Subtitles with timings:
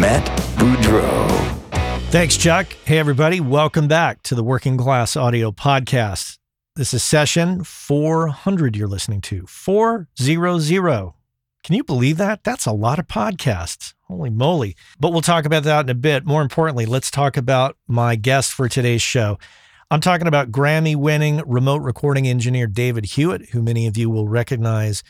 [0.00, 0.26] Matt
[0.58, 1.26] Boudreau.
[2.10, 2.66] Thanks, Chuck.
[2.84, 3.40] Hey, everybody.
[3.40, 6.36] Welcome back to the Working Class Audio Podcast.
[6.74, 9.46] This is session 400 you're listening to.
[9.46, 10.06] 400.
[11.64, 12.44] Can you believe that?
[12.44, 13.94] That's a lot of podcasts.
[14.02, 14.76] Holy moly.
[15.00, 16.26] But we'll talk about that in a bit.
[16.26, 19.38] More importantly, let's talk about my guest for today's show.
[19.90, 24.28] I'm talking about Grammy winning remote recording engineer David Hewitt, who many of you will
[24.28, 25.02] recognize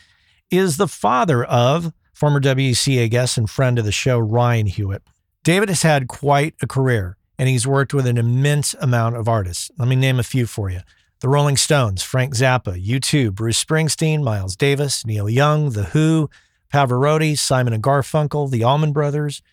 [0.49, 5.03] is the father of former WCA guest and friend of the show, Ryan Hewitt.
[5.43, 9.69] David has had quite a career and he's worked with an immense amount of artists.
[9.77, 10.79] Let me name a few for you.
[11.19, 16.27] The Rolling Stones, Frank Zappa, U2, Bruce Springsteen, Miles Davis, Neil Young, The Who,
[16.73, 19.43] Pavarotti, Simon and Garfunkel, the Allman Brothers,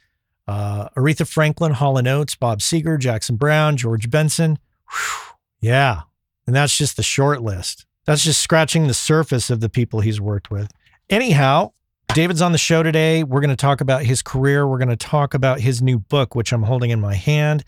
[0.48, 4.58] uh, Aretha Franklin, Hall & Oates, Bob Seger, Jackson Browne, George Benson.
[4.90, 6.00] Whew, yeah.
[6.46, 7.84] And that's just the short list.
[8.06, 10.70] That's just scratching the surface of the people he's worked with.
[11.10, 11.72] Anyhow,
[12.14, 13.24] David's on the show today.
[13.24, 14.68] We're going to talk about his career.
[14.68, 17.64] We're going to talk about his new book, which I'm holding in my hand.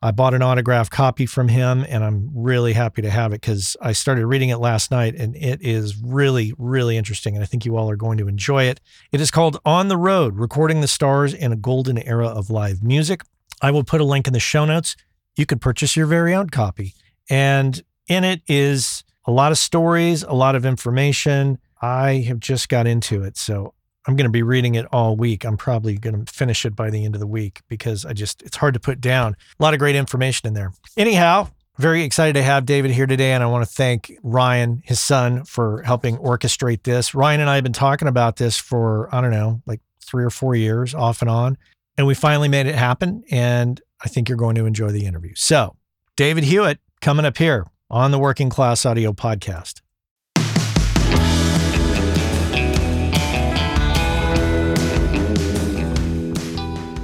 [0.00, 3.76] I bought an autographed copy from him and I'm really happy to have it because
[3.82, 7.34] I started reading it last night and it is really, really interesting.
[7.34, 8.80] And I think you all are going to enjoy it.
[9.10, 12.84] It is called On the Road Recording the Stars in a Golden Era of Live
[12.84, 13.22] Music.
[13.62, 14.94] I will put a link in the show notes.
[15.34, 16.94] You could purchase your very own copy.
[17.28, 21.58] And in it is a lot of stories, a lot of information.
[21.82, 23.36] I have just got into it.
[23.36, 23.74] So
[24.08, 25.44] I'm going to be reading it all week.
[25.44, 28.40] I'm probably going to finish it by the end of the week because I just,
[28.40, 29.36] it's hard to put down.
[29.60, 30.72] A lot of great information in there.
[30.96, 33.32] Anyhow, very excited to have David here today.
[33.32, 37.14] And I want to thank Ryan, his son, for helping orchestrate this.
[37.14, 40.30] Ryan and I have been talking about this for, I don't know, like three or
[40.30, 41.58] four years off and on.
[41.98, 43.24] And we finally made it happen.
[43.30, 45.34] And I think you're going to enjoy the interview.
[45.36, 45.76] So,
[46.16, 49.82] David Hewitt coming up here on the Working Class Audio Podcast.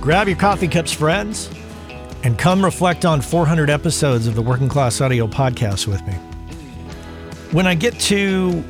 [0.04, 1.48] Grab your coffee cups, friends,
[2.24, 6.12] and come reflect on 400 episodes of the Working Class Audio Podcast with me.
[7.52, 8.62] When I get to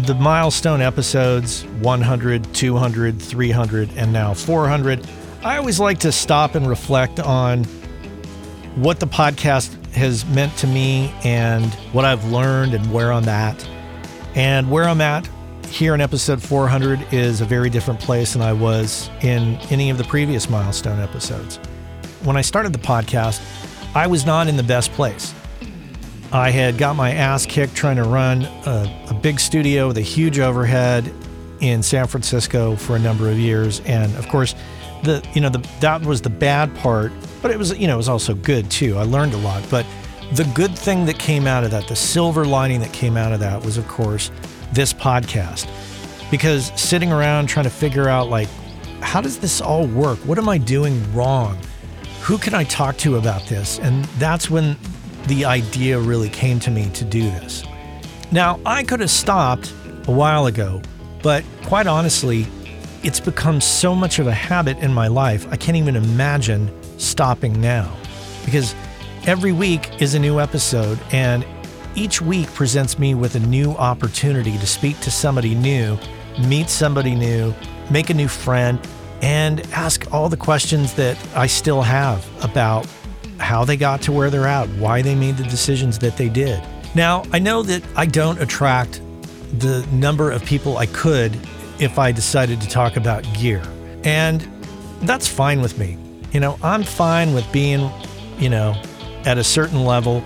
[0.00, 5.08] the milestone episodes 100, 200, 300, and now 400,
[5.42, 7.64] I always like to stop and reflect on
[8.74, 13.66] what the podcast has meant to me and what I've learned and where I'm at.
[14.34, 15.26] And where I'm at
[15.68, 19.98] here in episode 400 is a very different place than I was in any of
[19.98, 21.58] the previous milestone episodes.
[22.24, 23.40] When I started the podcast,
[23.94, 25.34] I was not in the best place.
[26.32, 30.02] I had got my ass kicked trying to run a, a big studio with a
[30.02, 31.12] huge overhead
[31.60, 34.54] in San Francisco for a number of years, and of course,
[35.04, 37.98] the you know the that was the bad part, but it was you know it
[37.98, 38.98] was also good too.
[38.98, 39.86] I learned a lot, but
[40.32, 43.40] the good thing that came out of that, the silver lining that came out of
[43.40, 44.30] that was, of course,
[44.72, 45.68] this podcast.
[46.30, 48.48] Because sitting around trying to figure out like
[49.00, 50.18] how does this all work?
[50.20, 51.58] What am i doing wrong?
[52.22, 53.78] Who can i talk to about this?
[53.78, 54.76] And that's when
[55.26, 57.64] the idea really came to me to do this.
[58.32, 59.72] Now i could have stopped
[60.08, 60.82] a while ago
[61.22, 62.46] but quite honestly
[63.02, 67.60] it's become so much of a habit in my life i can't even imagine stopping
[67.60, 67.94] now.
[68.44, 68.74] Because
[69.26, 71.44] every week is a new episode and
[71.96, 75.98] each week presents me with a new opportunity to speak to somebody new,
[76.46, 77.54] meet somebody new,
[77.90, 78.78] make a new friend,
[79.22, 82.86] and ask all the questions that I still have about
[83.38, 86.62] how they got to where they're at, why they made the decisions that they did.
[86.94, 89.00] Now, I know that I don't attract
[89.58, 91.38] the number of people I could
[91.78, 93.62] if I decided to talk about gear.
[94.04, 94.46] And
[95.02, 95.98] that's fine with me.
[96.32, 97.90] You know, I'm fine with being,
[98.38, 98.80] you know,
[99.24, 100.22] at a certain level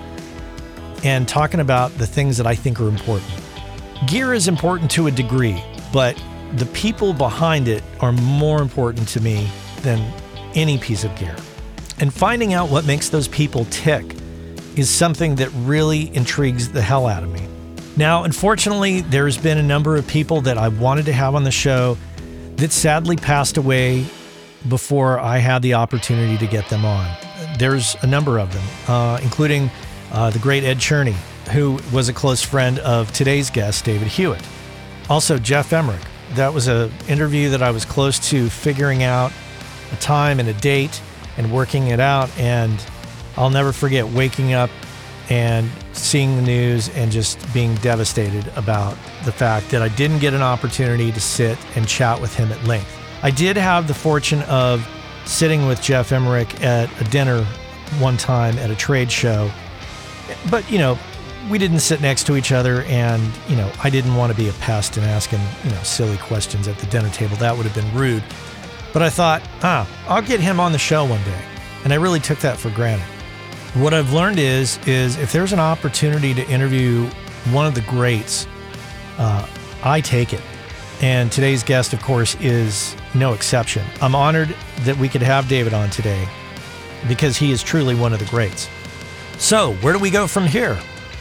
[1.04, 3.30] and talking about the things that I think are important.
[4.06, 5.62] Gear is important to a degree,
[5.92, 6.20] but
[6.54, 9.48] the people behind it are more important to me
[9.82, 10.00] than
[10.54, 11.36] any piece of gear.
[11.98, 14.04] And finding out what makes those people tick
[14.76, 17.46] is something that really intrigues the hell out of me.
[17.96, 21.50] Now, unfortunately, there's been a number of people that I wanted to have on the
[21.50, 21.98] show
[22.56, 24.06] that sadly passed away
[24.68, 27.06] before I had the opportunity to get them on.
[27.58, 29.70] There's a number of them, uh, including
[30.12, 31.14] uh, the great Ed Cherney,
[31.52, 34.42] who was a close friend of today's guest, David Hewitt.
[35.08, 36.00] Also, Geoff Emerick.
[36.34, 39.32] That was an interview that I was close to figuring out
[39.92, 41.02] a time and a date
[41.36, 42.30] and working it out.
[42.38, 42.84] And
[43.36, 44.70] I'll never forget waking up
[45.28, 50.34] and seeing the news and just being devastated about the fact that I didn't get
[50.34, 52.96] an opportunity to sit and chat with him at length.
[53.22, 54.86] I did have the fortune of
[55.24, 57.44] sitting with Geoff Emerick at a dinner
[57.98, 59.50] one time at a trade show.
[60.50, 60.98] But, you know,
[61.48, 64.48] we didn't sit next to each other and, you know, I didn't want to be
[64.48, 67.36] a pest and ask him, you know, silly questions at the dinner table.
[67.36, 68.22] That would have been rude.
[68.92, 71.42] But I thought, ah, I'll get him on the show one day.
[71.84, 73.06] And I really took that for granted.
[73.74, 77.08] What I've learned is, is if there's an opportunity to interview
[77.52, 78.46] one of the greats,
[79.18, 79.46] uh,
[79.82, 80.42] I take it.
[81.00, 83.86] And today's guest, of course, is no exception.
[84.02, 86.28] I'm honored that we could have David on today
[87.08, 88.68] because he is truly one of the greats.
[89.40, 90.76] So, where do we go from here?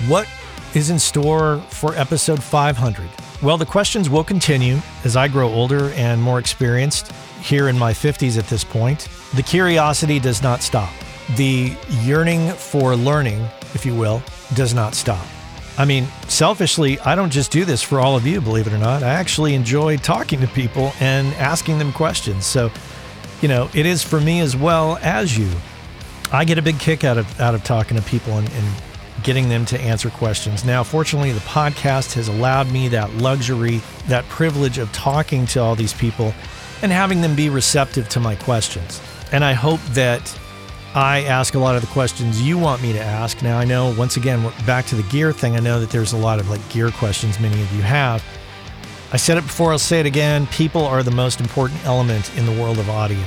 [0.07, 0.27] What
[0.75, 3.09] is in store for episode 500?
[3.41, 7.93] Well, the questions will continue as I grow older and more experienced here in my
[7.93, 9.07] 50s at this point.
[9.35, 10.91] The curiosity does not stop.
[11.37, 13.39] The yearning for learning,
[13.73, 14.21] if you will,
[14.53, 15.25] does not stop.
[15.77, 18.77] I mean, selfishly, I don't just do this for all of you, believe it or
[18.77, 19.01] not.
[19.01, 22.45] I actually enjoy talking to people and asking them questions.
[22.45, 22.69] So,
[23.41, 25.49] you know, it is for me as well as you.
[26.31, 28.65] I get a big kick out of out of talking to people and, and
[29.23, 30.63] getting them to answer questions.
[30.63, 35.75] Now, fortunately, the podcast has allowed me that luxury, that privilege of talking to all
[35.75, 36.33] these people
[36.81, 39.01] and having them be receptive to my questions.
[39.31, 40.39] And I hope that
[40.95, 43.43] I ask a lot of the questions you want me to ask.
[43.43, 46.17] Now, I know, once again, back to the gear thing, I know that there's a
[46.17, 48.23] lot of like gear questions many of you have.
[49.11, 50.47] I said it before, I'll say it again.
[50.47, 53.23] People are the most important element in the world of audio.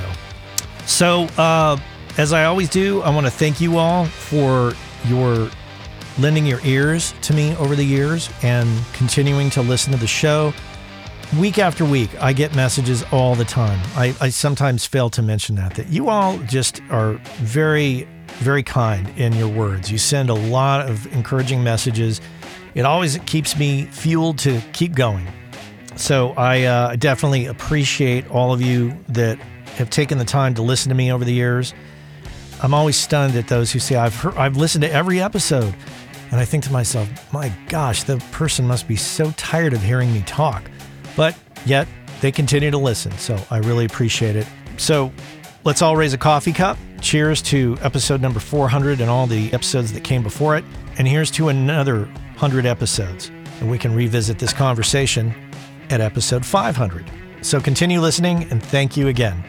[0.85, 1.77] So, uh,
[2.17, 4.73] as I always do, I want to thank you all for
[5.05, 5.49] your
[6.19, 10.53] lending your ears to me over the years and continuing to listen to the show.
[11.39, 13.79] Week after week, I get messages all the time.
[13.95, 19.09] I, I sometimes fail to mention that, that you all just are very, very kind
[19.17, 19.91] in your words.
[19.91, 22.21] You send a lot of encouraging messages.
[22.75, 25.27] It always keeps me fueled to keep going.
[25.95, 29.39] So I uh, definitely appreciate all of you that
[29.77, 31.73] have taken the time to listen to me over the years.
[32.63, 35.75] I'm always stunned at those who say, I've, heard, I've listened to every episode.
[36.31, 40.13] And I think to myself, my gosh, the person must be so tired of hearing
[40.13, 40.63] me talk.
[41.17, 41.89] But yet
[42.21, 43.11] they continue to listen.
[43.17, 44.47] So I really appreciate it.
[44.77, 45.11] So
[45.65, 46.77] let's all raise a coffee cup.
[47.01, 50.63] Cheers to episode number 400 and all the episodes that came before it.
[50.97, 53.29] And here's to another 100 episodes.
[53.59, 55.35] And we can revisit this conversation
[55.89, 57.11] at episode 500.
[57.41, 59.43] So continue listening and thank you again.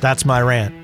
[0.00, 0.83] That's my rant.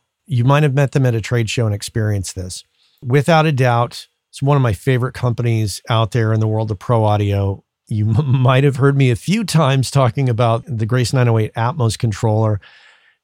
[0.31, 2.63] You might have met them at a trade show and experienced this.
[3.03, 6.79] Without a doubt, it's one of my favorite companies out there in the world of
[6.79, 7.65] pro audio.
[7.89, 11.99] You m- might have heard me a few times talking about the Grace 908 Atmos
[11.99, 12.61] controller.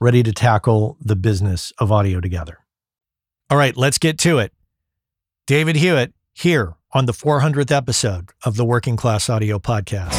[0.00, 2.58] ready to tackle the business of audio together.
[3.50, 4.52] All right, let's get to it.
[5.46, 10.18] David Hewitt here on the 400th episode of the Working Class Audio Podcast.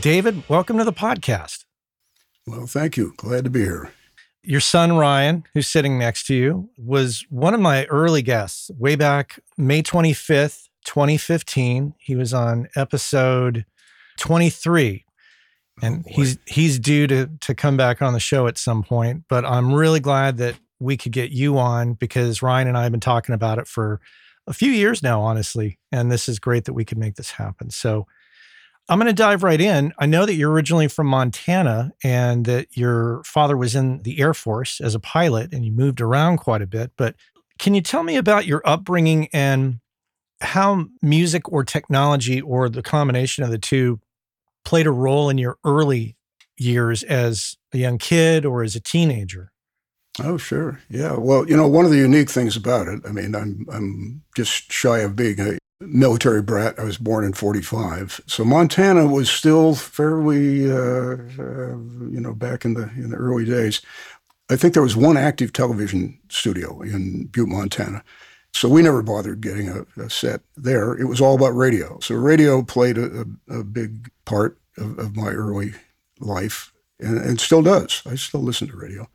[0.00, 1.64] David, welcome to the podcast.
[2.46, 3.14] Well, thank you.
[3.16, 3.92] Glad to be here.
[4.42, 8.96] Your son, Ryan, who's sitting next to you, was one of my early guests way
[8.96, 11.94] back May 25th, 2015.
[11.98, 13.64] He was on episode
[14.18, 15.03] 23.
[15.82, 19.24] And oh he's he's due to to come back on the show at some point,
[19.28, 22.92] but I'm really glad that we could get you on because Ryan and I have
[22.92, 24.00] been talking about it for
[24.46, 25.78] a few years now, honestly.
[25.90, 27.70] And this is great that we could make this happen.
[27.70, 28.06] So
[28.88, 29.94] I'm going to dive right in.
[29.98, 34.34] I know that you're originally from Montana and that your father was in the Air
[34.34, 36.92] Force as a pilot and you moved around quite a bit.
[36.96, 37.14] But
[37.58, 39.80] can you tell me about your upbringing and
[40.42, 44.00] how music or technology or the combination of the two
[44.64, 46.16] played a role in your early
[46.56, 49.52] years as a young kid or as a teenager?
[50.22, 50.80] Oh, sure.
[50.88, 51.16] Yeah.
[51.16, 54.70] Well, you know, one of the unique things about it, I mean, I'm I'm just
[54.72, 56.78] shy of being a military brat.
[56.78, 58.20] I was born in 45.
[58.26, 61.76] So Montana was still fairly, uh, uh,
[62.08, 63.82] you know, back in the in the early days.
[64.50, 68.04] I think there was one active television studio in Butte, Montana.
[68.54, 70.94] So we never bothered getting a, a set there.
[70.94, 71.98] It was all about radio.
[71.98, 75.74] So radio played a, a, a big part of, of, my early
[76.20, 78.00] life and, and still does.
[78.06, 79.08] I still listen to radio.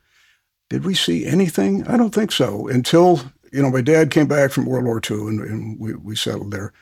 [0.69, 1.88] Did we see anything?
[1.88, 3.22] I don't think so until,
[3.53, 6.51] you know, my dad came back from World War II and, and we, we settled
[6.51, 6.74] there.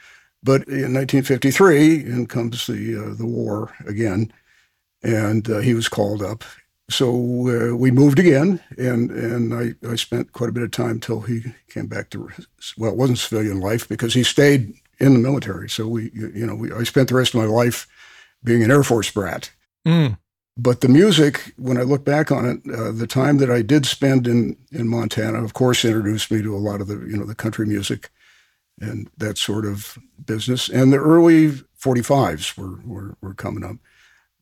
[0.41, 4.33] But in 1953, in comes the, uh, the war again,
[5.03, 6.43] and uh, he was called up.
[6.89, 10.99] So uh, we moved again, and, and I, I spent quite a bit of time
[10.99, 12.29] till he came back to,
[12.77, 15.69] well, it wasn't civilian life because he stayed in the military.
[15.69, 17.87] So we, you know, we, I spent the rest of my life
[18.43, 19.51] being an Air Force brat.
[19.85, 20.17] Mm.
[20.57, 23.85] But the music, when I look back on it, uh, the time that I did
[23.85, 27.25] spend in, in Montana, of course, introduced me to a lot of the you know
[27.25, 28.09] the country music
[28.79, 30.69] and that sort of business.
[30.69, 33.77] And the early 45s were, were, were coming up.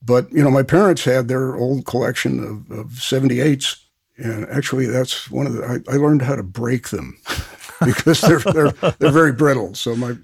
[0.05, 3.81] But you know, my parents had their old collection of, of 78s,
[4.17, 7.17] and actually, that's one of the I, I learned how to break them
[7.85, 9.73] because they're they're they're very brittle.
[9.73, 10.15] So my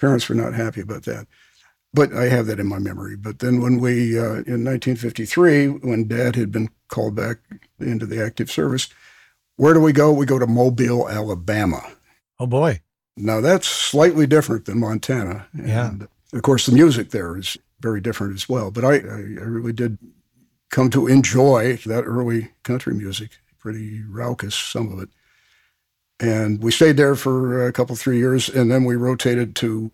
[0.00, 1.26] parents were not happy about that
[1.94, 3.16] but I have that in my memory.
[3.16, 7.38] But then when we, uh, in 1953, when Dad had been called back
[7.78, 8.88] into the active service,
[9.56, 10.12] where do we go?
[10.12, 11.82] We go to Mobile, Alabama.
[12.38, 12.80] Oh boy!
[13.16, 15.48] Now that's slightly different than Montana.
[15.52, 15.88] Yeah.
[15.88, 18.70] And of course, the music there is very different as well.
[18.70, 19.98] But I, I, I really did
[20.70, 23.30] come to enjoy that early country music.
[23.58, 25.08] Pretty raucous, some of it.
[26.20, 29.90] And we stayed there for a couple, three years, and then we rotated to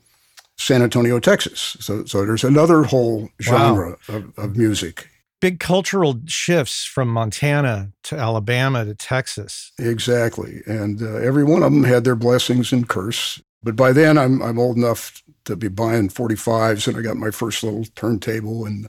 [0.56, 1.76] San Antonio, Texas.
[1.80, 4.16] So, so there's another whole genre wow.
[4.16, 5.08] of, of music.
[5.40, 9.72] Big cultural shifts from Montana to Alabama to Texas.
[9.78, 10.62] Exactly.
[10.66, 13.42] And uh, every one of them had their blessings and curse.
[13.64, 17.30] But by then, I'm, I'm old enough to be buying 45s, and I got my
[17.30, 18.88] first little turntable and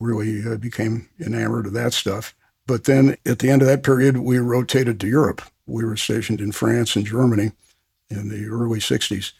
[0.00, 2.34] really uh, became enamored of that stuff.
[2.66, 5.42] But then at the end of that period, we rotated to Europe.
[5.66, 7.52] We were stationed in France and Germany
[8.08, 9.32] in the early 60s.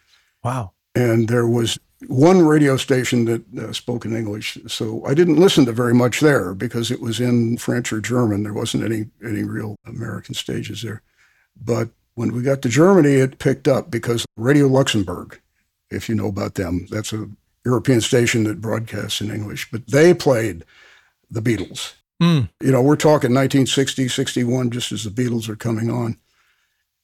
[0.45, 4.59] Wow and there was one radio station that uh, spoke in English.
[4.67, 8.43] So I didn't listen to very much there because it was in French or German.
[8.43, 11.03] There wasn't any any real American stages there.
[11.63, 15.41] But when we got to Germany, it picked up because Radio Luxembourg,
[15.91, 17.29] if you know about them, that's a
[17.65, 20.65] European station that broadcasts in English, but they played
[21.31, 21.95] the Beatles.
[22.23, 22.49] Mm.
[22.63, 26.17] You know, we're talking 1960, 61, just as the Beatles are coming on.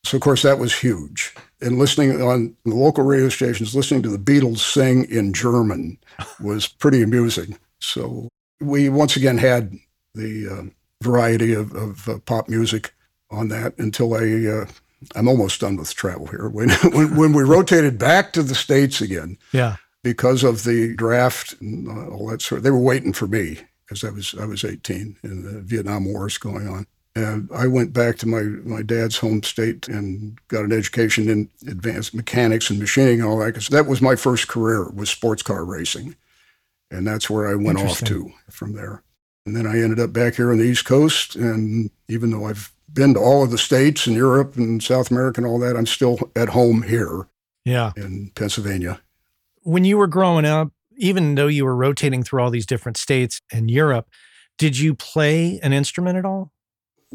[0.05, 1.35] So, of course, that was huge.
[1.61, 5.99] And listening on the local radio stations, listening to the Beatles sing in German
[6.41, 7.59] was pretty amusing.
[7.81, 8.29] So,
[8.61, 9.77] we once again had
[10.15, 10.63] the uh,
[11.05, 12.95] variety of, of uh, pop music
[13.31, 14.67] on that until I uh,
[15.15, 16.49] I'm almost done with travel here.
[16.49, 19.77] When, when, when we rotated back to the States again, Yeah.
[20.03, 22.63] because of the draft and uh, all that sort.
[22.63, 26.27] They were waiting for me because I was I was 18 and the Vietnam War
[26.27, 26.87] is going on.
[27.15, 31.51] And I went back to my, my dad's home state and got an education in
[31.69, 33.47] advanced mechanics and machining and all that.
[33.53, 36.17] Because that was my first career was sports car racing,
[36.91, 39.03] and that's where I went off to from there.
[39.45, 41.37] And then I ended up back here on the East Coast.
[41.37, 45.41] And even though I've been to all of the states and Europe and South America
[45.41, 47.27] and all that, I'm still at home here
[47.65, 47.93] Yeah.
[47.97, 49.01] in Pennsylvania.
[49.63, 53.41] When you were growing up, even though you were rotating through all these different states
[53.53, 54.09] and Europe,
[54.59, 56.53] did you play an instrument at all?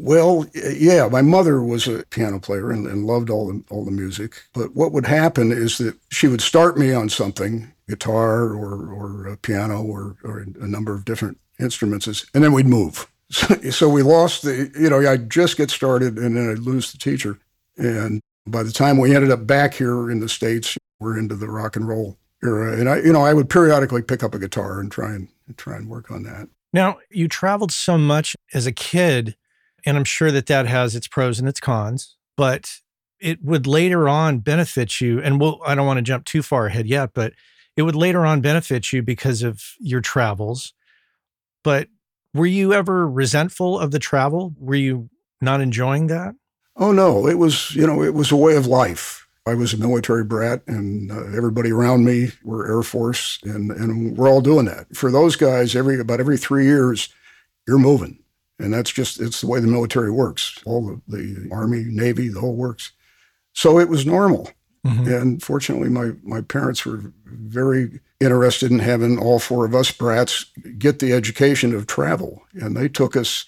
[0.00, 3.90] Well, yeah, my mother was a piano player and, and loved all the all the
[3.90, 4.42] music.
[4.54, 9.26] But what would happen is that she would start me on something, guitar or or
[9.26, 13.08] a piano or or a number of different instruments, and then we'd move.
[13.30, 16.98] So, we lost the, you know, I'd just get started and then I'd lose the
[16.98, 17.38] teacher.
[17.76, 21.48] And by the time we ended up back here in the States, we're into the
[21.48, 22.72] rock and roll era.
[22.78, 25.76] And I, you know, I would periodically pick up a guitar and try and try
[25.76, 26.48] and work on that.
[26.72, 29.36] Now, you traveled so much as a kid,
[29.84, 32.80] and I'm sure that that has its pros and its cons, but
[33.20, 35.20] it would later on benefit you.
[35.20, 37.32] And we'll, I don't want to jump too far ahead yet, but
[37.76, 40.74] it would later on benefit you because of your travels.
[41.64, 41.88] But
[42.38, 44.54] were you ever resentful of the travel?
[44.58, 46.34] Were you not enjoying that?
[46.76, 49.26] Oh no, it was you know it was a way of life.
[49.46, 54.16] I was a military brat, and uh, everybody around me were Air Force, and and
[54.16, 54.94] we're all doing that.
[54.94, 57.08] For those guys, every about every three years,
[57.66, 58.18] you're moving,
[58.58, 60.62] and that's just it's the way the military works.
[60.64, 62.92] All the, the Army, Navy, the whole works.
[63.54, 64.50] So it was normal.
[64.84, 70.46] And fortunately, my, my parents were very interested in having all four of us brats
[70.78, 72.42] get the education of travel.
[72.54, 73.44] And they took us,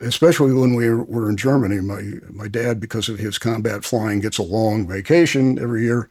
[0.00, 1.80] especially when we were in Germany.
[1.80, 6.08] My, my dad, because of his combat flying, gets a long vacation every year.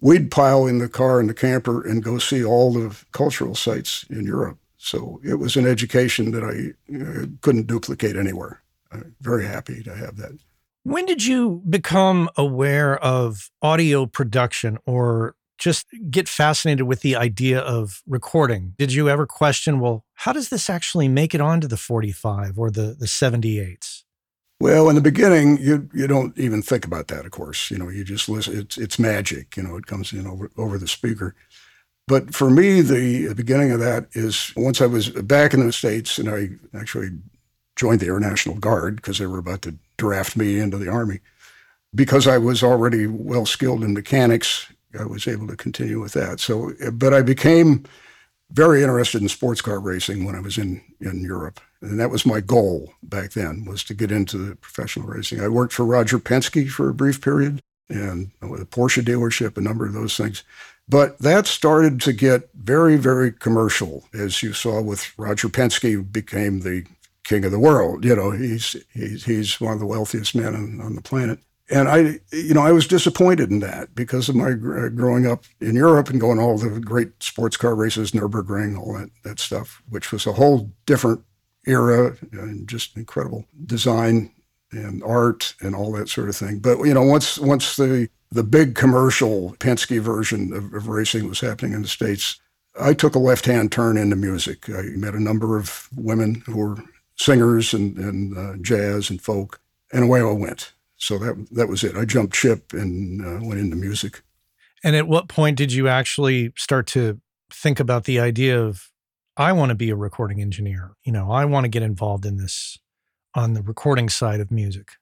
[0.00, 4.04] We'd pile in the car and the camper and go see all the cultural sites
[4.10, 4.58] in Europe.
[4.76, 8.62] So it was an education that I uh, couldn't duplicate anywhere.
[8.90, 10.38] I'm very happy to have that.
[10.84, 17.60] When did you become aware of audio production or just get fascinated with the idea
[17.60, 18.74] of recording?
[18.78, 22.70] Did you ever question, well, how does this actually make it onto the 45 or
[22.70, 24.02] the, the 78s?
[24.58, 27.24] Well, in the beginning, you you don't even think about that.
[27.24, 28.60] Of course, you know, you just listen.
[28.60, 29.56] It's it's magic.
[29.56, 31.34] You know, it comes in over over the speaker.
[32.06, 36.16] But for me, the, beginning of that is once I was back in the states,
[36.16, 37.10] and I actually
[37.74, 41.20] joined the Air National Guard because they were about to draft me into the Army.
[41.94, 44.66] Because I was already well skilled in mechanics,
[44.98, 46.40] I was able to continue with that.
[46.40, 47.84] So, but I became
[48.50, 51.60] very interested in sports car racing when I was in, in Europe.
[51.80, 55.40] And that was my goal back then was to get into the professional racing.
[55.40, 59.60] I worked for Roger Penske for a brief period and with a Porsche dealership, a
[59.60, 60.42] number of those things.
[60.88, 66.60] But that started to get very, very commercial, as you saw with Roger Penske became
[66.60, 66.84] the
[67.32, 68.04] king of the world.
[68.04, 71.38] You know, he's he's he's one of the wealthiest men on, on the planet.
[71.70, 75.26] And I, you know, I was disappointed in that because of my gr- uh, growing
[75.26, 79.40] up in Europe and going all the great sports car races, Nurburgring, all that that
[79.40, 81.22] stuff, which was a whole different
[81.66, 84.32] era and just incredible design
[84.72, 86.58] and art and all that sort of thing.
[86.58, 91.40] But you know, once once the the big commercial Penske version of, of racing was
[91.40, 92.40] happening in the states,
[92.78, 94.68] I took a left hand turn into music.
[94.68, 96.76] I met a number of women who were
[97.22, 99.60] singers and, and uh, jazz and folk,
[99.92, 100.72] and away I went.
[100.96, 101.96] So that that was it.
[101.96, 104.22] I jumped ship and uh, went into music.
[104.84, 108.90] And at what point did you actually start to think about the idea of,
[109.36, 110.96] I want to be a recording engineer?
[111.04, 112.78] You know, I want to get involved in this
[113.34, 114.92] on the recording side of music.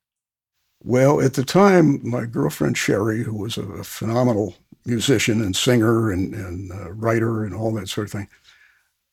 [0.82, 4.54] Well, at the time, my girlfriend Sherry, who was a phenomenal
[4.86, 8.28] musician and singer and, and uh, writer and all that sort of thing,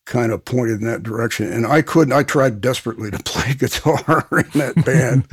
[0.07, 1.51] kind of pointed in that direction.
[1.51, 5.27] And I couldn't, I tried desperately to play guitar in that band,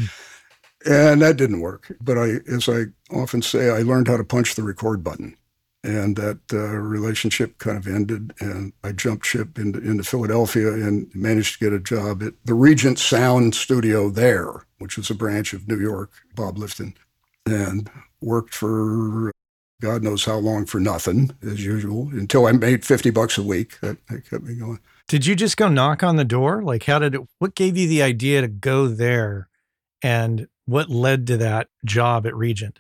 [0.85, 1.97] and that didn't work.
[2.01, 5.37] But I, as I often say, I learned how to punch the record button.
[5.83, 11.15] And that uh, relationship kind of ended, and I jumped ship into, into Philadelphia and
[11.15, 15.53] managed to get a job at the Regent Sound Studio there, which was a branch
[15.53, 16.95] of New York, Bob Liftin,
[17.45, 17.91] and
[18.23, 19.34] worked for
[19.85, 23.79] God knows how long for nothing, as usual, until I made 50 bucks a week.
[23.81, 24.81] That, that kept me going.
[25.09, 26.63] Did you just go knock on the door?
[26.63, 29.49] Like, how did it, what gave you the idea to go there?
[30.03, 32.79] And what led to that job at Regent?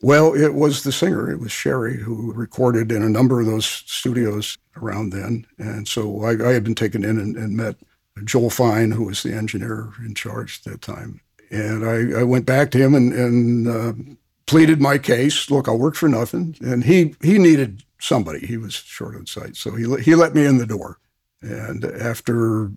[0.00, 1.28] Well, it was the singer.
[1.28, 5.46] It was Sherry who recorded in a number of those studios around then.
[5.58, 7.76] And so I, I had been taken in and, and, met
[8.22, 11.20] Joel Fine, who was the engineer in charge at that time.
[11.50, 14.14] And I, I went back to him and, and uh,
[14.46, 15.50] pleaded my case.
[15.50, 16.56] Look, I'll work for nothing.
[16.60, 18.46] And he he needed somebody.
[18.46, 20.98] He was short on sight, so he he let me in the door.
[21.42, 22.70] And after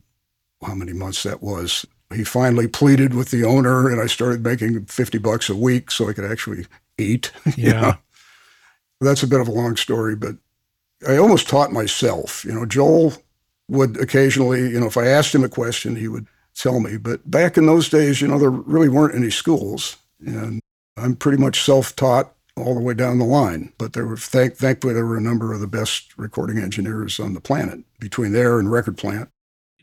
[0.66, 4.86] how many months that was, he finally pleaded with the owner, and I started making
[4.86, 6.66] fifty bucks a week so I could actually
[6.98, 7.32] eat.
[7.58, 7.82] you Yeah.
[7.82, 7.94] know.
[9.00, 10.36] That's a bit of a long story, but
[11.08, 12.44] I almost taught myself.
[12.44, 13.14] You know, Joel
[13.70, 16.26] would occasionally, you know, if I asked him a question, he would
[16.56, 16.98] tell me.
[16.98, 20.60] But back in those days, you know, there really weren't any schools, and
[20.98, 23.72] I'm pretty much self-taught all the way down the line.
[23.78, 27.34] But there were, thank, thankfully, there were a number of the best recording engineers on
[27.34, 29.30] the planet between there and record plant.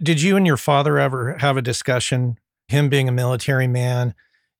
[0.02, 4.14] Did you and your father ever have a discussion, him being a military man,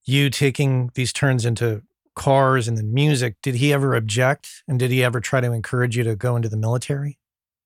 [0.04, 1.82] you taking these turns into
[2.14, 3.36] cars and then music?
[3.42, 4.62] Did he ever object?
[4.68, 7.18] And did he ever try to encourage you to go into the military?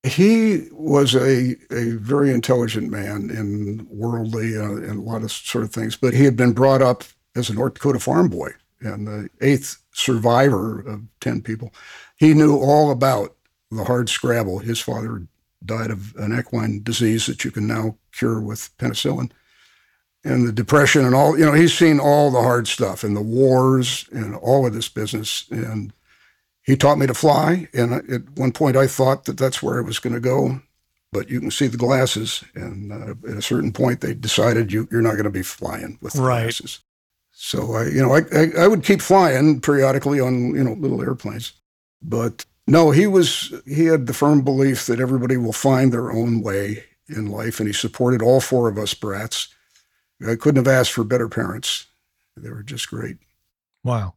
[0.04, 5.64] He was a, a very intelligent man and worldly uh, and a lot of sort
[5.64, 7.04] of things, but he had been brought up
[7.36, 11.72] as a North Dakota farm boy and the eighth survivor of 10 people.
[12.16, 13.34] He knew all about
[13.70, 14.60] the hard scrabble.
[14.60, 15.26] His father
[15.64, 19.30] died of an equine disease that you can now cure with penicillin.
[20.24, 23.22] And the depression and all, you know, he's seen all the hard stuff and the
[23.22, 25.46] wars and all of this business.
[25.50, 25.92] And
[26.62, 27.68] he taught me to fly.
[27.72, 30.60] And at one point, I thought that that's where I was going to go.
[31.12, 32.44] But you can see the glasses.
[32.54, 35.98] And uh, at a certain point, they decided you, you're not going to be flying
[36.02, 36.42] with the Right.
[36.42, 36.80] glasses.
[37.40, 41.00] So I, you know, I, I, I would keep flying periodically on, you know, little
[41.00, 41.52] airplanes.
[42.02, 46.42] But no, he was, he had the firm belief that everybody will find their own
[46.42, 47.60] way in life.
[47.60, 49.54] And he supported all four of us brats.
[50.20, 51.86] I couldn't have asked for better parents.
[52.36, 53.18] They were just great.
[53.84, 54.14] Wow.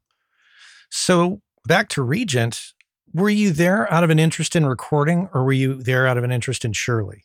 [0.89, 2.73] So back to Regent,
[3.13, 6.23] were you there out of an interest in recording or were you there out of
[6.23, 7.23] an interest in Shirley?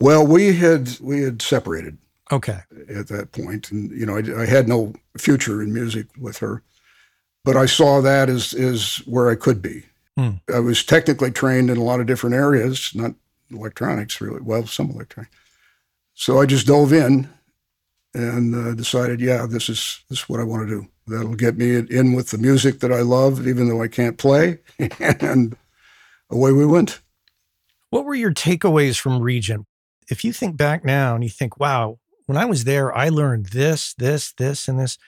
[0.00, 1.98] Well, we had we had separated
[2.32, 2.60] Okay.
[2.88, 6.62] at that point, and you know, I, I had no future in music with her,
[7.44, 9.84] but I saw that as as where I could be.
[10.16, 10.30] Hmm.
[10.52, 13.12] I was technically trained in a lot of different areas, not
[13.50, 14.40] electronics really.
[14.40, 15.34] Well, some electronics.
[16.14, 17.28] So I just dove in
[18.14, 20.88] and uh, decided, yeah, this is this is what I want to do.
[21.06, 24.58] That'll get me in with the music that I love, even though I can't play,
[25.00, 25.56] and
[26.30, 27.00] away we went.
[27.90, 29.66] What were your takeaways from Regent?
[30.08, 33.46] If you think back now and you think, wow, when I was there, I learned
[33.46, 34.98] this, this, this, and this,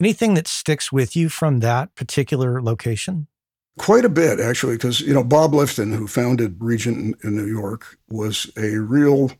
[0.00, 3.26] anything that sticks with you from that particular location?
[3.76, 7.46] Quite a bit, actually, because you know Bob Liftin, who founded Regent in, in New
[7.46, 9.32] York, was a real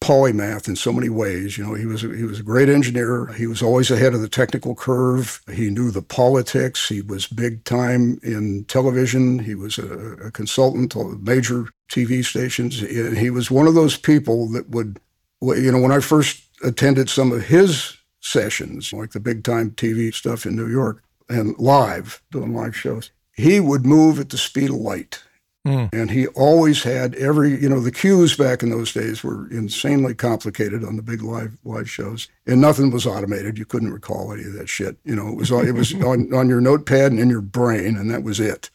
[0.00, 1.58] polymath in so many ways.
[1.58, 3.26] You know, he was a, he was a great engineer.
[3.34, 5.40] He was always ahead of the technical curve.
[5.52, 6.88] He knew the politics.
[6.88, 9.38] He was big time in television.
[9.38, 12.80] He was a, a consultant on major TV stations.
[12.80, 14.98] He was one of those people that would,
[15.42, 20.12] you know, when I first attended some of his sessions, like the big time TV
[20.12, 24.70] stuff in New York and live, doing live shows, he would move at the speed
[24.70, 25.22] of light.
[25.66, 25.92] Mm.
[25.92, 30.14] And he always had every, you know, the cues back in those days were insanely
[30.14, 33.58] complicated on the big live live shows, and nothing was automated.
[33.58, 34.96] You couldn't recall any of that shit.
[35.04, 37.96] You know, it was all- it was on, on your notepad and in your brain,
[37.96, 38.70] and that was it.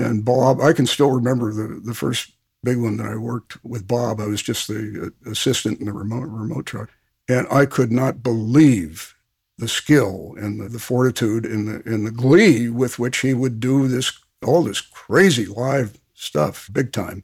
[0.00, 3.88] And Bob, I can still remember the the first big one that I worked with
[3.88, 4.20] Bob.
[4.20, 6.90] I was just the uh, assistant in the remote remote truck,
[7.28, 9.14] and I could not believe
[9.58, 13.60] the skill and the, the fortitude and the and the glee with which he would
[13.60, 14.12] do this
[14.44, 17.22] all this crazy live stuff, big time.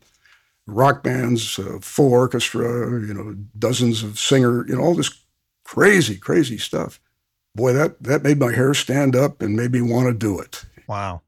[0.67, 5.25] Rock bands, uh, full orchestra, you know, dozens of singer, you know, all this
[5.65, 7.01] crazy, crazy stuff.
[7.55, 10.65] Boy, that that made my hair stand up and made me want to do it.
[10.87, 11.23] Wow.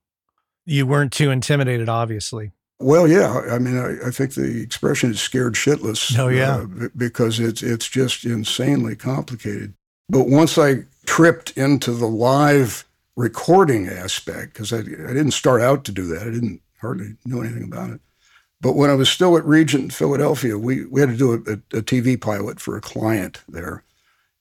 [0.66, 2.52] You weren't too intimidated, obviously.
[2.80, 3.42] Well, yeah.
[3.50, 6.18] I mean, I, I think the expression is scared shitless.
[6.18, 6.56] Oh, yeah.
[6.56, 9.74] uh, b- because it's it's just insanely complicated.
[10.08, 12.84] But once I tripped into the live
[13.16, 17.42] recording aspect, because I, I didn't start out to do that, I didn't hardly know
[17.42, 18.00] anything about it.
[18.62, 21.78] But when I was still at Regent in Philadelphia, we, we had to do a,
[21.78, 23.84] a, TV pilot for a client there.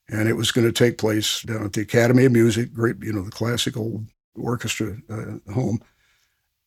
[0.09, 3.13] And it was going to take place down at the Academy of Music, great, you
[3.13, 4.03] know, the classical
[4.35, 5.81] orchestra uh, home.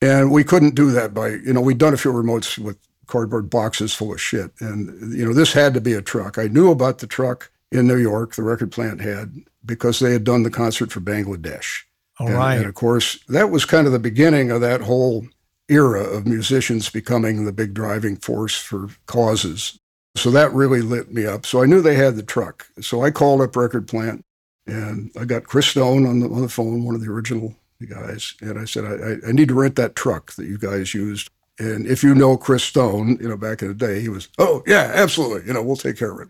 [0.03, 3.49] And we couldn't do that by, you know, we'd done a few remotes with cardboard
[3.49, 4.51] boxes full of shit.
[4.59, 6.39] And, you know, this had to be a truck.
[6.39, 9.33] I knew about the truck in New York, the record plant had,
[9.65, 11.83] because they had done the concert for Bangladesh.
[12.19, 12.57] All and, right.
[12.57, 15.27] and of course, that was kind of the beginning of that whole
[15.69, 19.79] era of musicians becoming the big driving force for causes.
[20.17, 21.47] So that really lit me up.
[21.47, 22.67] So I knew they had the truck.
[22.81, 24.25] So I called up Record Plant
[24.67, 27.55] and I got Chris Stone on the, on the phone, one of the original
[27.87, 28.35] guys.
[28.41, 31.31] And I said, I, I- need to rent that truck that you guys used.
[31.59, 34.63] And if you know Chris Stone, you know, back in the day, he was, oh,
[34.67, 35.47] yeah, absolutely.
[35.47, 36.29] You know, we'll take care of it.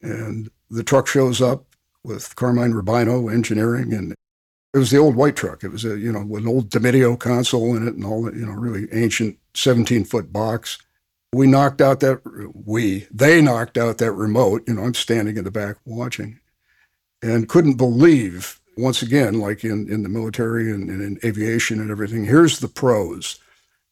[0.00, 1.64] And the truck shows up
[2.02, 4.14] with Carmine Rubino engineering and
[4.74, 5.62] It was the old white truck.
[5.62, 8.34] It was a, you know, with an old Dominio console in it and all that,
[8.34, 10.78] you know, really ancient 17 foot box.
[11.34, 12.20] We knocked out that,
[12.66, 14.62] we, they knocked out that remote.
[14.66, 16.40] You know, I'm standing in the back watching
[17.22, 21.90] and couldn't believe, once again, like in, in the military and, and in aviation and
[21.90, 23.38] everything, here's the pros.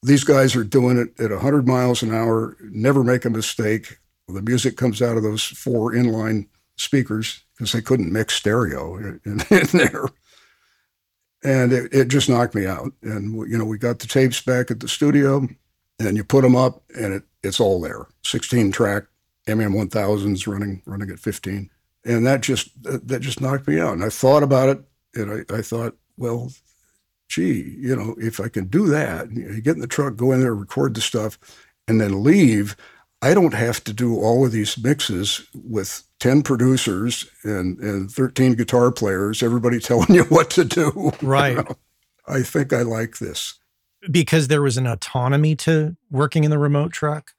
[0.02, 3.98] These guys are doing it at 100 miles an hour, never make a mistake.
[4.28, 9.20] The music comes out of those four inline speakers because they couldn't mix stereo in,
[9.50, 10.06] in there.
[11.42, 12.92] And it, it just knocked me out.
[13.02, 15.46] And, you know, we got the tapes back at the studio
[15.98, 18.06] and you put them up and it, it's all there.
[18.24, 19.04] 16 track
[19.46, 21.70] MM 1000s running, running at 15.
[22.04, 23.92] And that just, that just knocked me out.
[23.92, 24.82] And I thought about it
[25.14, 26.50] and I, I thought, well,
[27.28, 30.40] gee, you know, if I can do that, you get in the truck, go in
[30.40, 31.38] there, record the stuff,
[31.86, 32.76] and then leave,
[33.22, 38.54] I don't have to do all of these mixes with 10 producers and, and 13
[38.54, 41.12] guitar players, everybody telling you what to do.
[41.22, 41.56] Right.
[41.56, 41.76] You know?
[42.26, 43.58] I think I like this.
[44.10, 47.32] Because there was an autonomy to working in the remote truck?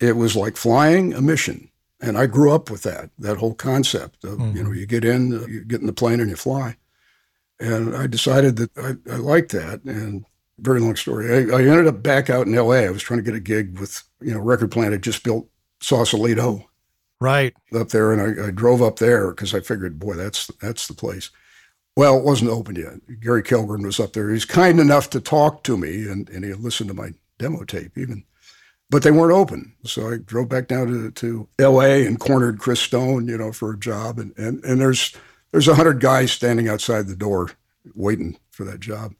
[0.00, 1.70] It was like flying a mission.
[2.04, 4.56] And I grew up with that, that whole concept of, mm-hmm.
[4.56, 6.76] you know, you get in, you get in the plane and you fly.
[7.60, 9.82] And I decided that I, I liked that.
[9.84, 10.24] And
[10.58, 11.32] very long story.
[11.32, 12.74] I, I, ended up back out in LA.
[12.74, 15.48] I was trying to get a gig with, you know, record plant had just built
[15.80, 16.68] Sausalito
[17.20, 20.86] right up there, and I, I drove up there because I figured, boy, that's that's
[20.86, 21.30] the place.
[21.96, 23.20] Well, it wasn't open yet.
[23.20, 24.30] Gary Kellgren was up there.
[24.30, 27.96] He's kind enough to talk to me, and, and he listened to my demo tape
[27.96, 28.24] even.
[28.94, 29.74] But they weren't open.
[29.84, 33.72] So I drove back down to, to LA and cornered Chris Stone, you know, for
[33.72, 34.20] a job.
[34.20, 35.12] And, and, and there's
[35.50, 37.50] there's a hundred guys standing outside the door
[37.96, 39.14] waiting for that job.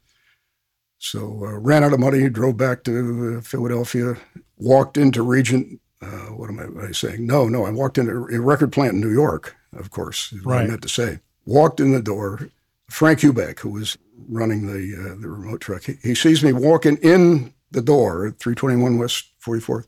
[0.98, 4.16] So uh, ran out of money, drove back to uh, Philadelphia,
[4.56, 7.26] walked into Regent uh, what am I, saying?
[7.26, 10.64] No, no, I walked into a record plant in New York, of course, what right.
[10.64, 11.18] I meant to say.
[11.46, 12.50] Walked in the door.
[12.90, 13.96] Frank Hubach, who was
[14.28, 18.38] running the uh, the remote truck, he, he, sees me walking in the door at
[18.38, 19.86] 321 West 44th.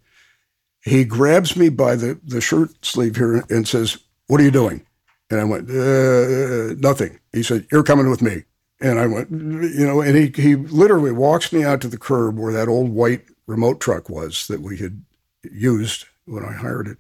[0.82, 4.86] He grabs me by the, the shirt sleeve here and says, What are you doing?
[5.30, 7.18] And I went, uh, Nothing.
[7.32, 8.44] He said, You're coming with me.
[8.80, 12.38] And I went, You know, and he, he literally walks me out to the curb
[12.38, 15.02] where that old white remote truck was that we had
[15.42, 16.98] used when I hired it.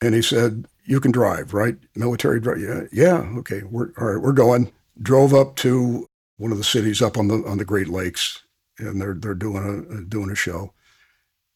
[0.00, 1.76] And he said, "You can drive, right?
[1.94, 2.60] Military drive?
[2.60, 3.18] Yeah, yeah.
[3.38, 4.22] Okay, we're all right.
[4.22, 7.88] We're going." Drove up to one of the cities up on the on the Great
[7.88, 8.42] Lakes,
[8.78, 10.72] and they're they're doing a doing a show,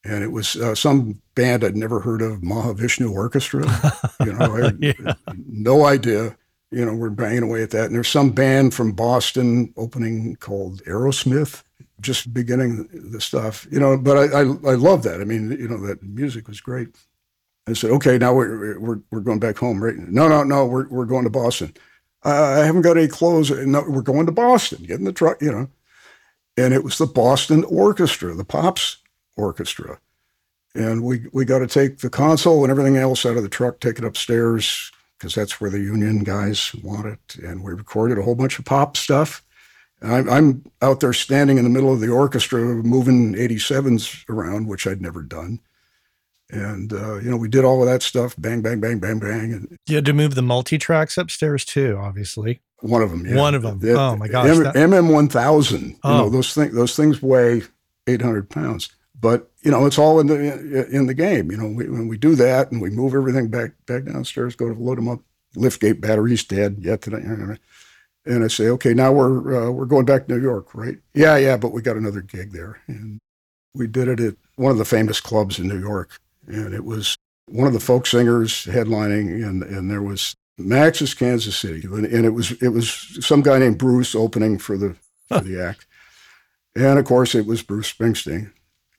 [0.04, 3.64] and it was uh, some band I'd never heard of, Mahavishnu Orchestra.
[4.24, 5.14] You know, I yeah.
[5.46, 6.36] no idea.
[6.70, 10.82] You know, we're banging away at that, and there's some band from Boston opening called
[10.84, 11.62] Aerosmith
[12.00, 13.96] just beginning the stuff, you know.
[13.96, 15.20] But I, I, I love that.
[15.20, 16.88] I mean, you know, that music was great.
[17.66, 19.96] I said, okay, now we're we're we're going back home, right?
[19.96, 21.74] No, no, no, we're we're going to Boston.
[22.22, 23.50] I haven't got any clothes.
[23.50, 24.84] No, we're going to Boston.
[24.84, 25.68] Get in the truck, you know.
[26.56, 28.98] And it was the Boston Orchestra, the Pops
[29.36, 29.98] Orchestra,
[30.74, 33.80] and we we got to take the console and everything else out of the truck,
[33.80, 37.36] take it upstairs because that's where the union guys want it.
[37.42, 39.42] And we recorded a whole bunch of pop stuff
[40.02, 44.86] I'm, I'm out there standing in the middle of the orchestra moving 87s around, which
[44.86, 45.60] I'd never done.
[46.50, 49.52] And, uh, you know, we did all of that stuff bang, bang, bang, bang, bang.
[49.52, 52.60] And you had to move the multi tracks upstairs too, obviously.
[52.80, 53.36] One of them, yeah.
[53.36, 53.78] One of them.
[53.78, 54.48] The, oh my gosh.
[54.48, 54.74] M- that...
[54.74, 55.98] MM1000.
[56.04, 56.10] Oh.
[56.10, 57.62] You know, those, things, those things weigh
[58.06, 58.90] 800 pounds.
[59.18, 61.50] But, you know, it's all in the in the game.
[61.50, 64.72] You know, we, when we do that and we move everything back back downstairs, go
[64.72, 65.20] to load them up,
[65.54, 66.76] lift gate battery's dead.
[66.80, 67.22] Yeah, today.
[68.26, 70.98] And I say, okay, now we're uh, we're going back to New York, right?
[71.14, 73.18] Yeah, yeah, but we got another gig there, and
[73.74, 77.16] we did it at one of the famous clubs in New York, and it was
[77.46, 82.30] one of the folk singers headlining, and and there was Max's Kansas City, and it
[82.30, 84.96] was it was some guy named Bruce opening for the
[85.28, 85.86] for the act,
[86.74, 88.52] and of course it was Bruce Springsteen,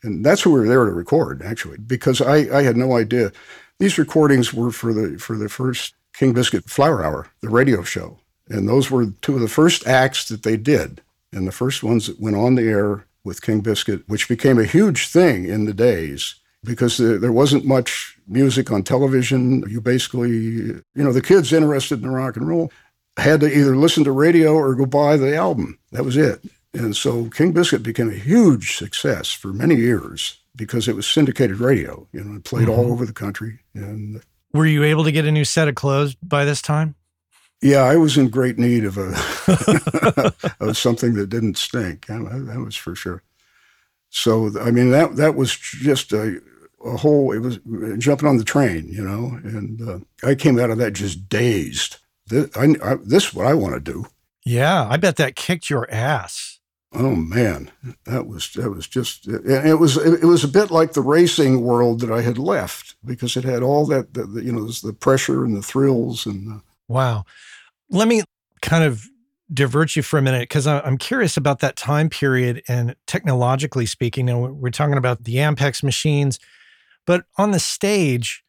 [0.04, 3.32] and that's who we were there to record actually, because I I had no idea.
[3.80, 8.20] These recordings were for the for the first King Biscuit Flower Hour, the radio show.
[8.50, 12.08] And those were two of the first acts that they did, and the first ones
[12.08, 15.74] that went on the air with King Biscuit, which became a huge thing in the
[15.74, 16.36] days
[16.68, 19.64] because there wasn't much music on television.
[19.68, 22.72] You basically, you know, the kids interested in rock and roll
[23.18, 25.80] had to either listen to radio or go buy the album.
[25.92, 26.42] That was it.
[26.74, 31.60] And so King Biscuit became a huge success for many years because it was syndicated
[31.60, 32.08] radio.
[32.12, 32.80] You know, it played mm-hmm.
[32.80, 33.60] all over the country.
[33.74, 34.22] And
[34.54, 36.96] were you able to get a new set of clothes by this time?
[37.62, 42.06] Yeah, I was in great need of a of something that didn't stink.
[42.06, 43.24] That was for sure.
[44.10, 46.40] So I mean that that was just a,
[46.84, 47.32] a whole.
[47.32, 47.60] It was
[47.98, 49.40] jumping on the train, you know.
[49.44, 51.98] And uh, I came out of that just dazed.
[52.28, 54.06] This, I, I, this is what I want to do.
[54.46, 56.60] Yeah, I bet that kicked your ass.
[56.94, 57.70] Oh man,
[58.06, 61.62] that was that was just it, it was it, was a bit like the racing
[61.62, 64.94] world that I had left because it had all that the, the, you know the
[64.94, 67.26] pressure and the thrills and the, wow.
[67.90, 68.24] Let me
[68.62, 69.06] kind of
[69.54, 74.30] divert you for a minute because I'm curious about that time period and technologically speaking.
[74.30, 76.40] And we're talking about the Ampex machines,
[77.08, 78.44] but on the stage,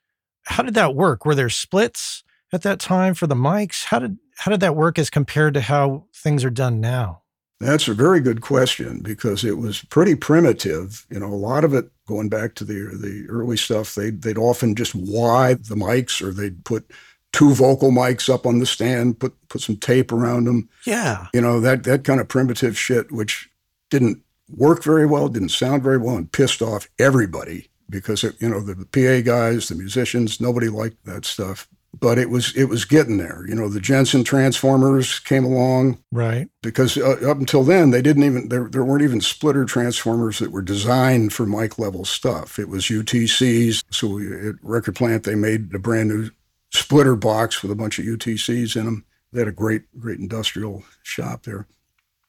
[0.45, 1.25] how did that work?
[1.25, 3.85] Were there splits at that time for the mics?
[3.85, 7.23] How did how did that work as compared to how things are done now?
[7.61, 11.07] That's a very good question because it was pretty primitive.
[11.11, 14.39] You know, a lot of it going back to the the early stuff, they they'd
[14.39, 16.91] often just wide the mics or they'd put
[17.33, 20.69] two vocal mics up on the stand, put put some tape around them.
[20.85, 21.27] Yeah.
[21.33, 23.49] You know, that that kind of primitive shit which
[23.91, 28.49] didn't work very well, didn't sound very well and pissed off everybody because it, you
[28.49, 31.69] know, the, PA guys, the musicians, nobody liked that stuff
[32.01, 33.45] but it was it was getting there.
[33.49, 36.49] You know, the Jensen transformers came along, right?
[36.63, 40.53] Because uh, up until then, they didn't even there there weren't even splitter transformers that
[40.53, 42.59] were designed for mic level stuff.
[42.59, 43.85] It was UTCs.
[43.91, 46.31] So we, at Record Plant, they made a brand new
[46.71, 49.05] splitter box with a bunch of UTCs in them.
[49.33, 51.67] They had a great great industrial shop there.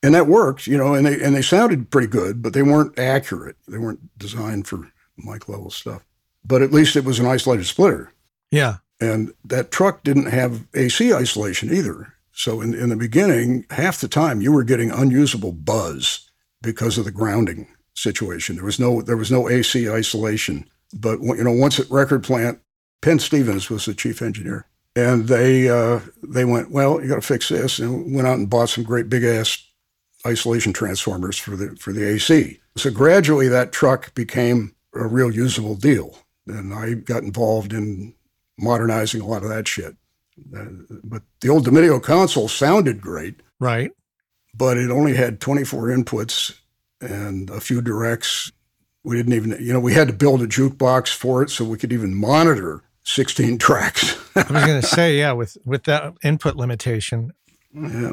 [0.02, 2.98] And that worked, you know, and they and they sounded pretty good, but they weren't
[2.98, 3.56] accurate.
[3.68, 4.90] They weren't designed for
[5.24, 6.04] mic level stuff.
[6.44, 8.12] But at least it was an isolated splitter.
[8.50, 8.76] Yeah.
[9.00, 12.14] And that truck didn't have AC isolation either.
[12.32, 16.30] So in, in the beginning, half the time you were getting unusable buzz
[16.62, 18.56] because of the grounding situation.
[18.56, 20.68] There was no there was no AC isolation.
[20.92, 22.60] But you know, once at record plant,
[23.02, 27.20] Penn Stevens was the chief engineer, and they uh, they went, well, you got to
[27.20, 29.64] fix this, and went out and bought some great big ass
[30.26, 32.60] isolation transformers for the for the AC.
[32.76, 38.14] So gradually, that truck became a real usable deal, and I got involved in
[38.58, 39.96] modernizing a lot of that shit.
[40.56, 40.64] Uh,
[41.04, 43.40] but the old DeMedio console sounded great.
[43.58, 43.90] Right.
[44.54, 46.58] But it only had 24 inputs
[47.00, 48.52] and a few directs.
[49.04, 51.78] We didn't even, you know, we had to build a jukebox for it so we
[51.78, 54.18] could even monitor 16 tracks.
[54.34, 57.32] I was going to say, yeah, with with that input limitation.
[57.72, 58.12] Yeah.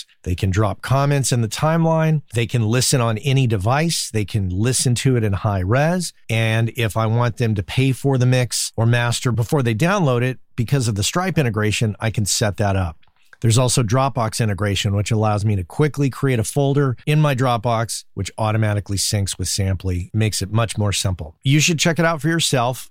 [0.23, 2.21] They can drop comments in the timeline.
[2.33, 4.11] They can listen on any device.
[4.11, 6.13] They can listen to it in high res.
[6.29, 10.21] And if I want them to pay for the mix or master before they download
[10.21, 12.97] it, because of the Stripe integration, I can set that up.
[13.41, 18.05] There's also Dropbox integration, which allows me to quickly create a folder in my Dropbox,
[18.13, 21.35] which automatically syncs with Samply, makes it much more simple.
[21.41, 22.90] You should check it out for yourself,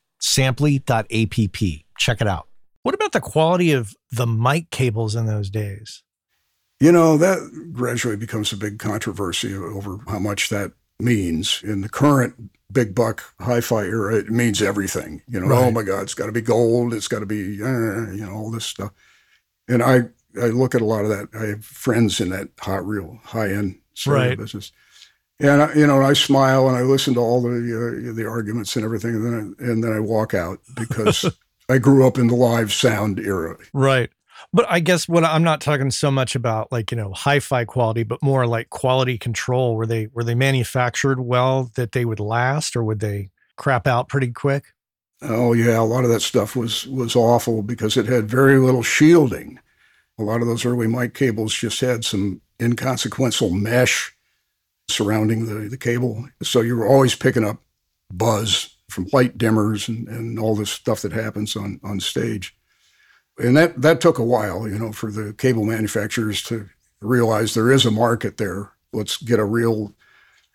[0.21, 1.41] Samply.app.
[1.97, 2.47] Check it out.
[2.83, 6.03] What about the quality of the mic cables in those days?
[6.79, 11.61] You know, that gradually becomes a big controversy over how much that means.
[11.63, 15.21] In the current big buck hi-fi era, it means everything.
[15.27, 15.63] You know, right.
[15.65, 18.33] oh my God, it's got to be gold, it's got to be, uh, you know,
[18.33, 18.91] all this stuff.
[19.67, 20.01] And I,
[20.41, 21.29] I look at a lot of that.
[21.39, 24.37] I have friends in that hot, real high-end right.
[24.37, 24.71] business,
[25.41, 28.75] and I, you know, I smile and I listen to all the uh, the arguments
[28.75, 31.25] and everything, and then I, and then I walk out because
[31.69, 33.57] I grew up in the live sound era.
[33.73, 34.09] Right.
[34.53, 38.03] But I guess what I'm not talking so much about like, you know, hi-fi quality,
[38.03, 39.75] but more like quality control.
[39.75, 44.09] Were they were they manufactured well that they would last or would they crap out
[44.09, 44.65] pretty quick?
[45.21, 48.83] Oh yeah, a lot of that stuff was was awful because it had very little
[48.83, 49.59] shielding.
[50.19, 54.13] A lot of those early mic cables just had some inconsequential mesh
[54.91, 56.27] surrounding the, the cable.
[56.43, 57.61] So you were always picking up
[58.11, 62.55] buzz from light dimmers and, and all this stuff that happens on, on stage.
[63.37, 66.69] And that, that took a while, you know, for the cable manufacturers to
[66.99, 68.71] realize there is a market there.
[68.93, 69.93] Let's get a real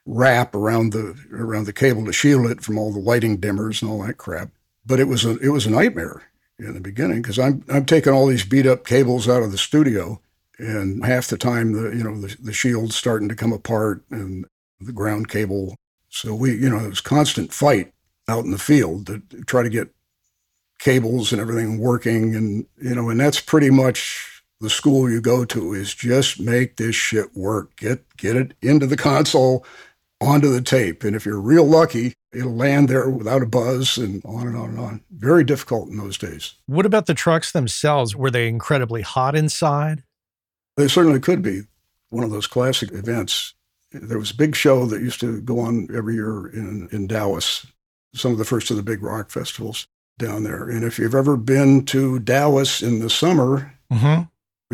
[0.07, 3.91] wrap around the around the cable to shield it from all the lighting dimmers and
[3.91, 4.51] all that crap.
[4.87, 6.23] But it was a it was a nightmare
[6.59, 9.59] in the beginning because I'm I'm taking all these beat up cables out of the
[9.59, 10.21] studio,
[10.59, 14.47] and half the time the you know the, the shield's starting to come apart and
[14.81, 15.77] the ground cable.
[16.09, 17.93] So we you know it was constant fight
[18.29, 19.89] out in the field to try to get
[20.79, 25.45] cables and everything working, and you know and that's pretty much the school you go
[25.45, 27.77] to is just make this shit work.
[27.77, 29.65] Get get it into the console,
[30.21, 31.05] onto the tape.
[31.05, 34.71] And if you're real lucky, it'll land there without a buzz and on and on
[34.71, 35.01] and on.
[35.11, 36.55] Very difficult in those days.
[36.67, 38.17] What about the trucks themselves?
[38.17, 40.03] Were they incredibly hot inside?
[40.77, 41.63] They certainly could be.
[42.11, 43.55] One of those classic events.
[43.93, 47.67] There was a big show that used to go on every year in, in Dallas,
[48.15, 49.87] some of the first of the big rock festivals
[50.19, 50.69] down there.
[50.69, 54.23] And if you've ever been to Dallas in the summer, Mm-hmm.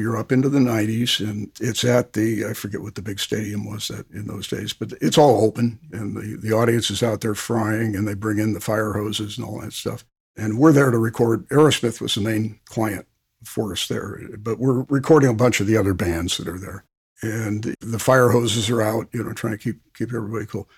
[0.01, 3.71] you're up into the 90s and it's at the i forget what the big stadium
[3.71, 7.21] was that in those days but it's all open and the, the audience is out
[7.21, 10.03] there frying and they bring in the fire hoses and all that stuff
[10.35, 13.07] and we're there to record aerosmith was the main client
[13.45, 16.85] for us there but we're recording a bunch of the other bands that are there
[17.23, 20.69] and the fire hoses are out you know trying to keep keep everybody cool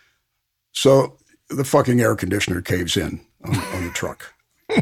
[0.73, 1.17] so
[1.51, 4.35] the fucking air conditioner caves in on, on the truck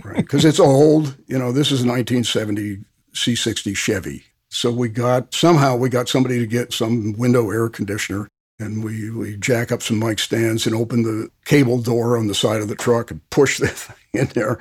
[0.04, 4.24] right because it's old you know this is a 1970 C60 Chevy.
[4.48, 8.28] So we got somehow we got somebody to get some window air conditioner
[8.58, 12.34] and we, we jack up some mic stands and open the cable door on the
[12.34, 14.58] side of the truck and push the thing in there.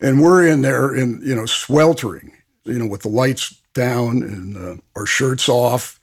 [0.00, 2.32] And we're in there in, you know, sweltering,
[2.64, 5.98] you know, with the lights down and uh, our shirts off.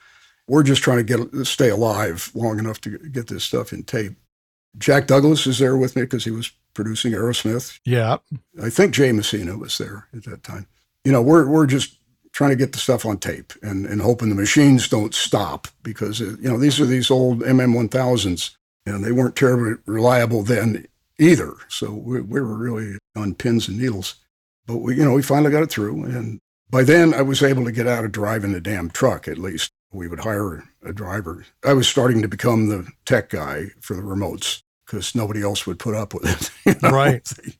[0.47, 4.13] We're just trying to get stay alive long enough to get this stuff in tape.
[4.77, 7.79] Jack Douglas is there with me because he was producing Aerosmith.
[7.83, 8.17] Yeah.
[8.63, 10.67] I think Jay Messina was there at that time
[11.07, 11.95] you know, we're we're just
[12.33, 16.21] trying to get the stuff on tape and, and hoping the machines don't stop because
[16.21, 20.85] uh, you know these are these old MM1000s and they weren't terribly reliable then
[21.17, 21.53] either.
[21.69, 24.15] So we, we were really on pins and needles.
[24.65, 27.65] But we, you know, we finally got it through, and by then I was able
[27.65, 29.27] to get out of driving the damn truck.
[29.27, 31.45] At least we would hire a driver.
[31.65, 35.79] I was starting to become the tech guy for the remotes because nobody else would
[35.79, 36.51] put up with it.
[36.75, 36.95] you know?
[36.95, 37.29] Right.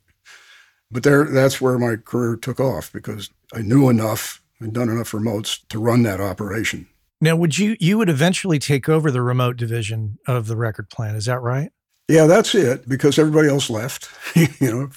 [0.89, 5.12] But there, that's where my career took off because I knew enough and done enough
[5.12, 6.88] remotes to run that operation.
[7.20, 11.18] Now, would you you would eventually take over the remote division of the record plant?
[11.18, 11.72] Is that right?
[12.08, 12.88] Yeah, that's it.
[12.88, 14.10] Because everybody else left.
[14.36, 14.89] you know,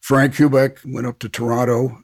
[0.00, 2.02] Frank Hubach went up to Toronto,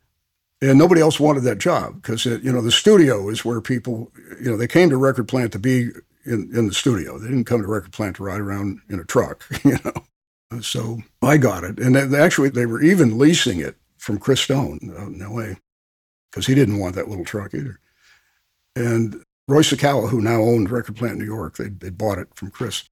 [0.63, 4.11] and nobody else wanted that job because you know the studio is where people
[4.41, 5.91] you know they came to record plant to be
[6.25, 7.19] in, in the studio.
[7.19, 9.45] They didn't come to record plant to ride around in a truck.
[9.65, 10.05] You know,
[10.51, 14.41] uh, so I got it, and they, actually they were even leasing it from Chris
[14.41, 15.57] Stone out in L.A.
[16.31, 17.79] because he didn't want that little truck either.
[18.77, 22.51] And Roy Cicala, who now owned Record Plant New York, they they bought it from
[22.51, 22.85] Chris.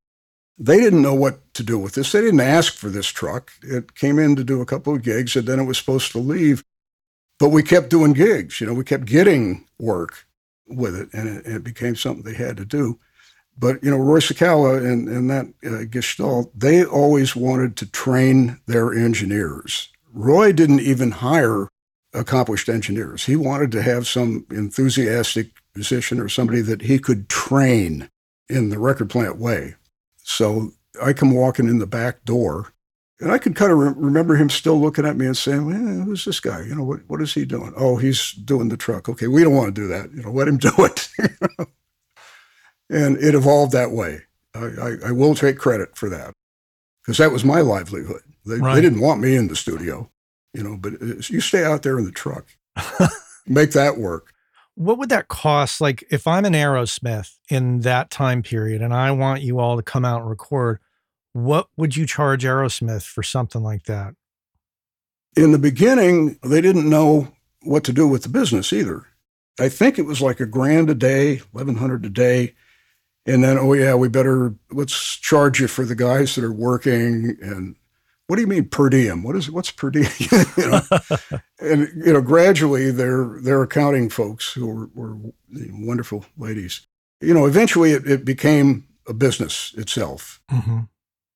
[0.58, 2.12] They didn't know what to do with this.
[2.12, 3.52] They didn't ask for this truck.
[3.62, 6.18] It came in to do a couple of gigs, and then it was supposed to
[6.18, 6.62] leave.
[7.40, 8.60] But we kept doing gigs.
[8.60, 10.26] You know, we kept getting work
[10.68, 13.00] with it, and it, it became something they had to do.
[13.58, 18.60] But you know, Roy Cicala and, and that uh, Gestalt, they always wanted to train
[18.66, 19.88] their engineers.
[20.12, 21.68] Roy didn't even hire
[22.12, 23.24] accomplished engineers.
[23.24, 28.10] He wanted to have some enthusiastic musician or somebody that he could train
[28.48, 29.76] in the record plant way.
[30.16, 32.72] So I come walking in the back door,
[33.20, 36.04] and I could kind of re- remember him still looking at me and saying, well,
[36.06, 36.62] "Who's this guy?
[36.62, 37.72] You know, what what is he doing?
[37.76, 39.08] Oh, he's doing the truck.
[39.08, 40.12] Okay, we don't want to do that.
[40.12, 41.08] You know, let him do it."
[42.88, 44.22] and it evolved that way.
[44.54, 46.32] I, I, I will take credit for that
[47.02, 48.22] because that was my livelihood.
[48.44, 48.74] They, Right.
[48.74, 50.10] they didn't want me in the studio,
[50.54, 52.46] you know, but it's- you stay out there in the truck,
[53.46, 54.32] make that work.
[54.74, 55.80] What would that cost?
[55.80, 59.82] Like, if I'm an Aerosmith in that time period and I want you all to
[59.82, 60.78] come out and record,
[61.32, 64.14] what would you charge Aerosmith for something like that?
[65.36, 69.06] In the beginning, they didn't know what to do with the business either.
[69.58, 72.54] I think it was like a grand a day, eleven hundred a day,
[73.26, 77.36] and then oh yeah, we better let's charge you for the guys that are working.
[77.40, 77.76] And
[78.26, 79.22] what do you mean per diem?
[79.22, 80.10] What is what's per diem?
[80.56, 80.80] you know?
[81.60, 85.32] and you know, gradually their their accounting folks who were, were
[85.72, 86.86] wonderful ladies.
[87.20, 90.80] You know, eventually it, it became a business itself Mm-hmm.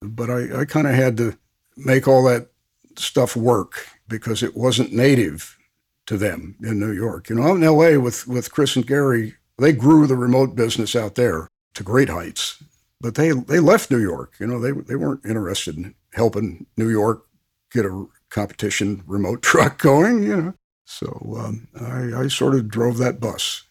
[0.09, 1.37] But I, I kind of had to
[1.77, 2.49] make all that
[2.97, 5.59] stuff work because it wasn't native
[6.07, 7.29] to them in New York.
[7.29, 10.95] You know, out in LA with, with Chris and Gary, they grew the remote business
[10.95, 12.63] out there to great heights.
[13.01, 14.35] But they, they left New York.
[14.39, 17.25] You know, they, they weren't interested in helping New York
[17.73, 20.55] get a competition remote truck going, you know.
[20.85, 23.63] So um, I, I sort of drove that bus.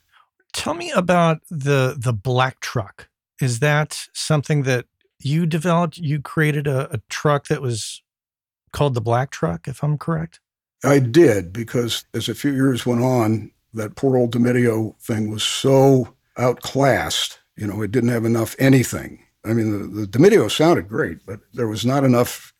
[0.51, 3.07] Tell me about the the black truck.
[3.41, 4.85] Is that something that
[5.25, 5.97] you developed?
[5.97, 8.01] You created a, a truck that was
[8.71, 10.39] called the black truck, if I'm correct.
[10.83, 15.43] I did because as a few years went on, that poor old DeMedio thing was
[15.43, 17.39] so outclassed.
[17.55, 19.23] You know, it didn't have enough anything.
[19.45, 22.53] I mean, the, the DeMedio sounded great, but there was not enough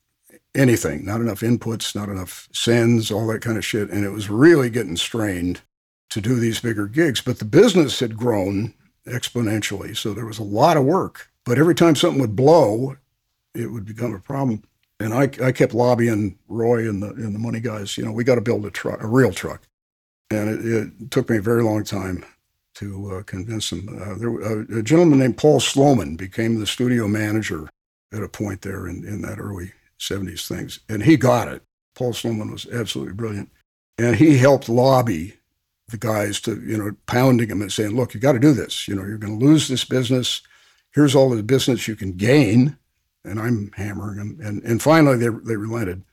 [0.55, 3.89] anything, not enough inputs, not enough sends, all that kind of shit.
[3.89, 5.61] And it was really getting strained
[6.09, 7.21] to do these bigger gigs.
[7.21, 8.73] But the business had grown
[9.07, 9.97] exponentially.
[9.97, 11.29] So there was a lot of work.
[11.45, 12.95] But every time something would blow,
[13.53, 14.63] it would become a problem.
[14.99, 18.23] And I, I kept lobbying Roy and the, and the money guys, you know, we
[18.23, 19.63] got to build a truck, a real truck.
[20.31, 22.23] And it, it took me a very long time
[22.75, 23.87] to uh, convince them.
[23.89, 27.69] Uh, there, uh, a gentleman named Paul Sloman became the studio manager
[28.13, 30.79] at a point there in, in that early 70s things.
[30.89, 31.63] And he got it.
[31.95, 33.51] Paul Sloman was absolutely brilliant.
[33.97, 35.35] And he helped lobby
[35.89, 38.87] the guys to, you know, pounding them and saying, look, you got to do this.
[38.87, 40.41] You know, you're going to lose this business.
[40.93, 42.77] Here's all the business you can gain.
[43.25, 44.39] And I'm hammering them.
[44.43, 46.03] And, and finally, they, they relented.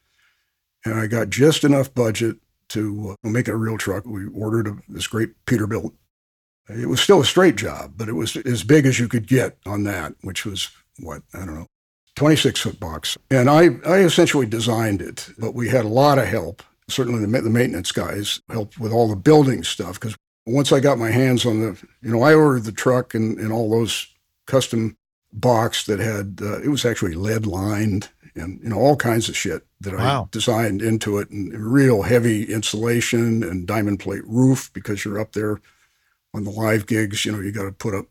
[0.85, 2.37] And I got just enough budget
[2.71, 4.07] to uh, make it a real truck.
[4.07, 5.93] We ordered a, this great Peterbilt.
[6.69, 9.59] It was still a straight job, but it was as big as you could get
[9.67, 10.71] on that, which was
[11.01, 11.67] what, I don't know,
[12.15, 13.19] 26 foot box.
[13.31, 16.63] And I, I essentially designed it, but we had a lot of help.
[16.89, 20.17] Certainly the, the maintenance guys helped with all the building stuff because
[20.47, 23.53] once I got my hands on the, you know, I ordered the truck and, and
[23.53, 24.07] all those
[24.51, 24.97] custom
[25.33, 29.37] box that had, uh, it was actually lead lined and, you know, all kinds of
[29.37, 30.25] shit that wow.
[30.25, 35.33] I designed into it and real heavy insulation and diamond plate roof because you're up
[35.33, 35.61] there
[36.35, 38.07] on the live gigs, you know, you got to put up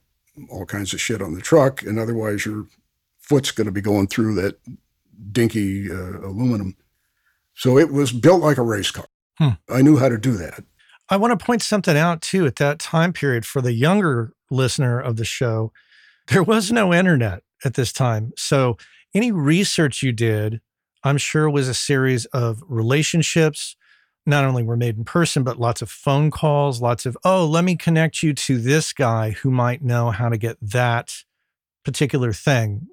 [0.49, 2.65] all kinds of shit on the truck and otherwise your
[3.19, 4.59] foot's going to be going through that
[5.31, 6.75] dinky uh, aluminum.
[7.53, 9.05] So it was built like a race car.
[9.37, 9.49] Hmm.
[9.69, 10.63] I knew how to do that.
[11.09, 14.99] I want to point something out too at that time period for the younger listener
[14.99, 15.71] of the show.
[16.31, 18.33] There was no internet at this time.
[18.37, 18.77] So
[19.13, 20.61] any research you did,
[21.03, 23.75] I'm sure was a series of relationships.
[24.25, 27.63] Not only were made in person, but lots of phone calls, lots of, oh, let
[27.63, 31.23] me connect you to this guy who might know how to get that
[31.83, 32.87] particular thing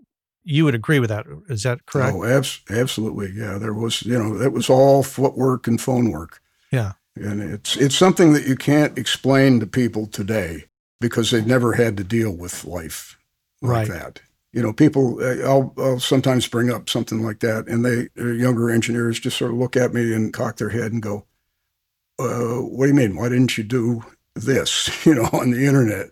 [0.49, 1.27] you would agree with that.
[1.49, 2.17] Is that correct?
[2.17, 3.33] Oh, abs- absolutely.
[3.35, 6.41] Yeah, there was, you know, it was all footwork and phone work.
[6.71, 6.93] Yeah.
[7.17, 10.67] And it's it's something that you can't explain to people today
[11.01, 13.16] because they've never had to deal with life
[13.63, 13.89] like right.
[13.89, 14.21] that.
[14.53, 15.23] You know, people.
[15.23, 19.37] Eh, I'll, I'll sometimes bring up something like that, and they eh, younger engineers just
[19.37, 21.27] sort of look at me and cock their head and go,
[22.19, 23.17] uh, "What do you mean?
[23.17, 24.03] Why didn't you do
[24.35, 24.91] this?
[25.07, 26.11] You know, on the internet?"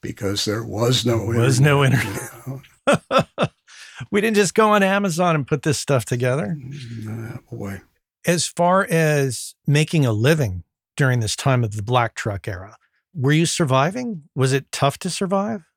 [0.00, 2.30] Because there was no there was internet, no internet.
[2.46, 2.60] You
[3.10, 3.46] know?
[4.10, 6.56] we didn't just go on Amazon and put this stuff together.
[6.58, 7.28] Mm-hmm.
[7.28, 7.80] Nah, boy.
[8.26, 10.64] As far as making a living
[10.96, 12.76] during this time of the black truck era,
[13.14, 14.24] were you surviving?
[14.34, 15.67] Was it tough to survive?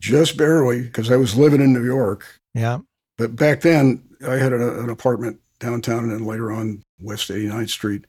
[0.00, 2.26] Just barely, because I was living in New York.
[2.54, 2.80] Yeah.
[3.16, 7.70] But back then, I had a, an apartment downtown and then later on West 89th
[7.70, 8.04] Street.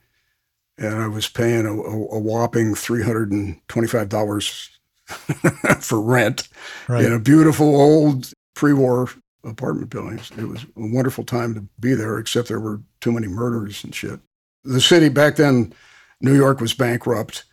[0.76, 4.70] And I was paying a, a whopping $325
[5.80, 6.48] for rent
[6.88, 7.04] right.
[7.04, 9.08] in a beautiful old pre war
[9.44, 10.30] apartment buildings.
[10.36, 13.94] It was a wonderful time to be there, except there were too many murders and
[13.94, 14.20] shit.
[14.64, 15.72] The city back then,
[16.20, 17.44] New York was bankrupt.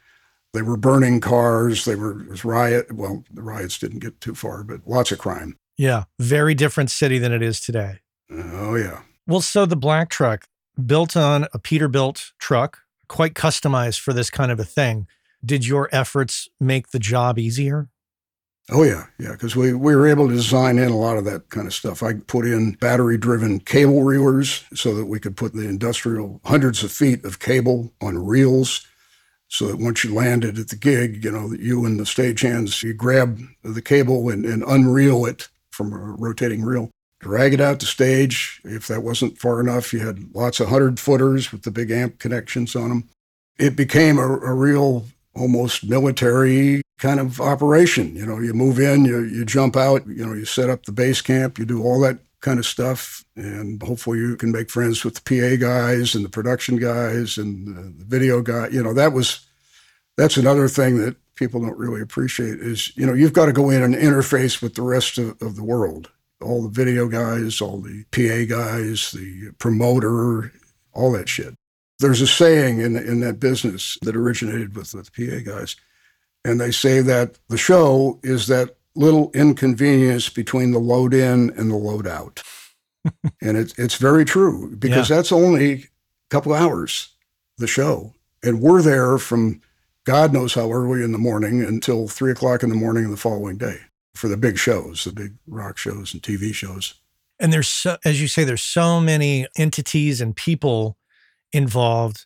[0.55, 1.83] They were burning cars.
[1.83, 2.93] They were was riot.
[2.93, 5.57] Well, the riots didn't get too far, but lots of crime.
[5.77, 7.99] Yeah, very different city than it is today.
[8.31, 9.01] Oh yeah.
[9.27, 10.47] Well, so the black truck
[10.83, 12.79] built on a Peterbilt truck,
[13.09, 15.07] quite customized for this kind of a thing.
[15.43, 17.89] Did your efforts make the job easier?
[18.71, 21.49] Oh yeah, yeah, because we, we were able to design in a lot of that
[21.49, 22.01] kind of stuff.
[22.01, 26.83] I put in battery driven cable reelers so that we could put the industrial hundreds
[26.83, 28.87] of feet of cable on reels
[29.47, 32.93] so that once you landed at the gig, you know, you and the stagehands, you
[32.93, 36.89] grab the cable and, and unreel it from a rotating reel,
[37.19, 38.61] drag it out to stage.
[38.63, 42.19] If that wasn't far enough, you had lots of hundred footers with the big amp
[42.19, 43.09] connections on them.
[43.57, 48.15] It became a, a real almost military kind of operation.
[48.15, 50.91] You know, you move in, you, you jump out, you know, you set up the
[50.91, 53.23] base camp, you do all that kind of stuff.
[53.35, 57.99] And hopefully you can make friends with the PA guys and the production guys and
[57.99, 58.67] the video guy.
[58.69, 59.45] You know, that was,
[60.17, 63.69] that's another thing that people don't really appreciate is, you know, you've got to go
[63.69, 66.11] in and interface with the rest of, of the world.
[66.41, 70.51] All the video guys, all the PA guys, the promoter,
[70.93, 71.55] all that shit.
[71.99, 75.75] There's a saying in, in that business that originated with, with the PA guys
[76.45, 81.69] and they say that the show is that little inconvenience between the load in and
[81.69, 82.41] the load out.
[83.41, 85.17] and it's it's very true because Yeah.
[85.17, 85.87] that's only a
[86.29, 87.09] couple hours
[87.57, 89.61] the show, and we're there from
[90.05, 93.17] God knows how early in the morning until three o'clock in the morning of the
[93.17, 93.77] following day
[94.13, 96.95] for the big shows, the big rock shows and TV shows.
[97.39, 100.97] And there's so, as you say, there's so many entities and people
[101.51, 102.25] involved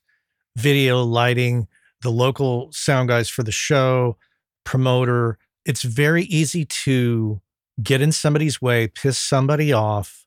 [0.56, 1.68] video, lighting,
[2.02, 4.18] the local sound guys for the show,
[4.64, 5.38] promoter.
[5.70, 7.42] It's very easy to
[7.84, 10.26] get in somebody's way, piss somebody off,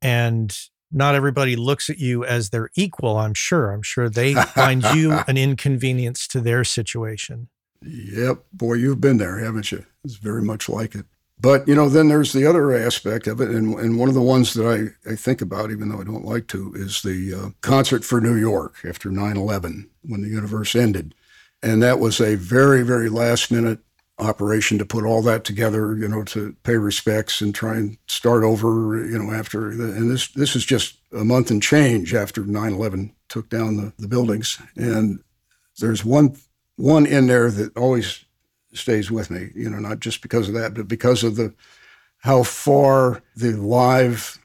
[0.00, 0.56] and
[0.92, 3.72] not everybody looks at you as their equal, I'm sure.
[3.72, 7.48] I'm sure they find you an inconvenience to their situation.
[7.82, 9.86] Yep, boy, you've been there, haven't you?
[10.04, 11.06] It's very much like it.
[11.40, 14.22] But you know, then there's the other aspect of it, and, and one of the
[14.22, 17.50] ones that I, I think about, even though I don't like to, is the uh,
[17.60, 21.12] concert for New York after 9/11 when the universe ended,
[21.60, 23.80] and that was a very very last minute
[24.18, 28.44] operation to put all that together, you know, to pay respects and try and start
[28.44, 32.42] over, you know, after the, and this this is just a month and change after
[32.42, 35.20] 9/11 took down the, the buildings, and
[35.80, 36.36] there's one
[36.76, 38.24] one in there that always
[38.72, 41.52] stays with me, you know, not just because of that, but because of the
[42.18, 44.38] how far the live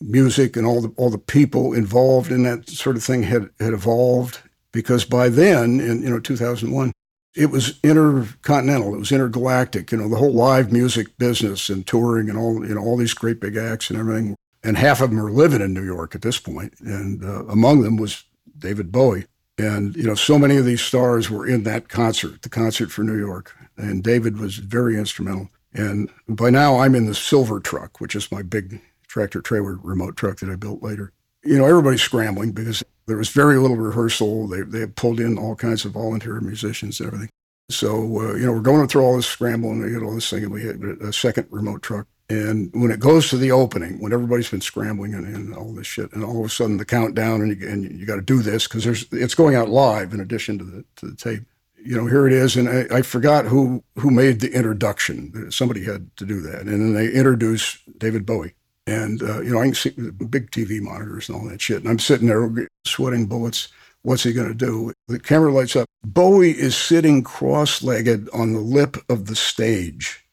[0.00, 3.72] music and all the all the people involved in that sort of thing had had
[3.72, 4.40] evolved.
[4.72, 6.92] Because by then, in you know 2001,
[7.34, 9.92] it was intercontinental, it was intergalactic.
[9.92, 13.14] You know, the whole live music business and touring and all you know all these
[13.14, 14.36] great big acts and everything.
[14.64, 16.74] And half of them are living in New York at this point.
[16.80, 18.24] and uh, among them was
[18.56, 19.26] David Bowie.
[19.58, 23.02] And, you know, so many of these stars were in that concert, the concert for
[23.02, 23.54] New York.
[23.76, 25.50] And David was very instrumental.
[25.74, 30.16] And by now I'm in the silver truck, which is my big tractor trailer remote
[30.16, 31.12] truck that I built later.
[31.44, 32.82] You know, everybody's scrambling because
[33.12, 34.48] there was very little rehearsal.
[34.48, 37.28] They, they pulled in all kinds of volunteer musicians and everything.
[37.68, 40.30] So, uh, you know, we're going through all this scramble and we get all this
[40.30, 42.06] thing and we hit a second remote truck.
[42.30, 45.86] And when it goes to the opening, when everybody's been scrambling and, and all this
[45.86, 48.40] shit, and all of a sudden the countdown, and you, and you got to do
[48.40, 51.42] this because there's it's going out live in addition to the to the tape.
[51.84, 55.50] You know, here it is, and I, I forgot who who made the introduction.
[55.50, 58.54] Somebody had to do that, and then they introduce David Bowie,
[58.86, 61.88] and uh, you know I can see big TV monitors and all that shit, and
[61.88, 63.68] I'm sitting there sweating bullets.
[64.02, 64.92] What's he going to do?
[65.06, 65.86] The camera lights up.
[66.04, 70.24] Bowie is sitting cross-legged on the lip of the stage.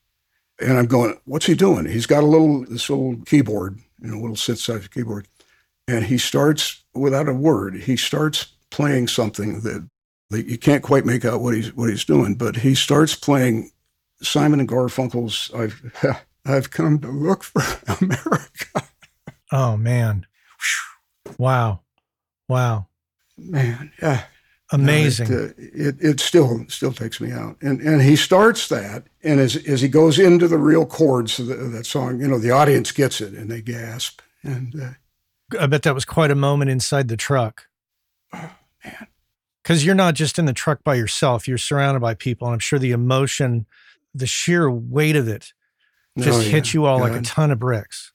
[0.59, 1.85] And I'm going, what's he doing?
[1.85, 5.27] He's got a little, this little keyboard, you know, little synthesizer keyboard.
[5.87, 9.87] And he starts, without a word, he starts playing something that,
[10.31, 13.71] that you can't quite make out what he's, what he's doing, but he starts playing
[14.21, 15.81] Simon and Garfunkel's I've,
[16.49, 17.61] I've come to look for
[18.01, 18.83] America.
[19.51, 20.25] Oh, man.
[21.37, 21.81] Wow.
[22.47, 22.87] Wow.
[23.37, 24.23] Man, yeah.
[24.71, 25.27] Amazing.
[25.27, 29.39] It, uh, it, it still still takes me out, and and he starts that, and
[29.39, 32.37] as as he goes into the real chords of, the, of that song, you know,
[32.37, 34.89] the audience gets it and they gasp, and uh,
[35.59, 37.65] I bet that was quite a moment inside the truck.
[38.33, 38.51] oh,
[38.83, 39.07] man,
[39.63, 42.47] Because you're not just in the truck by yourself, you're surrounded by people.
[42.47, 43.65] And I'm sure the emotion,
[44.13, 45.53] the sheer weight of it
[46.17, 46.49] just Oh, yeah.
[46.49, 48.11] hit you all like a ton of bricks.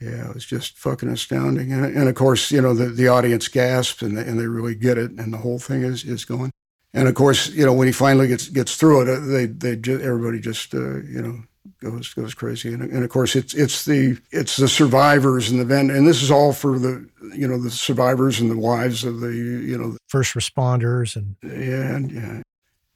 [0.00, 3.46] Yeah, it was just fucking astounding, and and of course, you know, the, the audience
[3.46, 6.50] gasps and they, and they really get it, and the whole thing is is going.
[6.92, 9.76] And of course, you know, when he finally gets gets through it, uh, they they
[9.76, 11.42] just, everybody just uh, you know
[11.80, 15.76] goes goes crazy, and, and of course, it's it's the it's the survivors and the
[15.76, 19.32] and this is all for the you know the survivors and the wives of the
[19.32, 22.42] you know First responders and yeah, and yeah.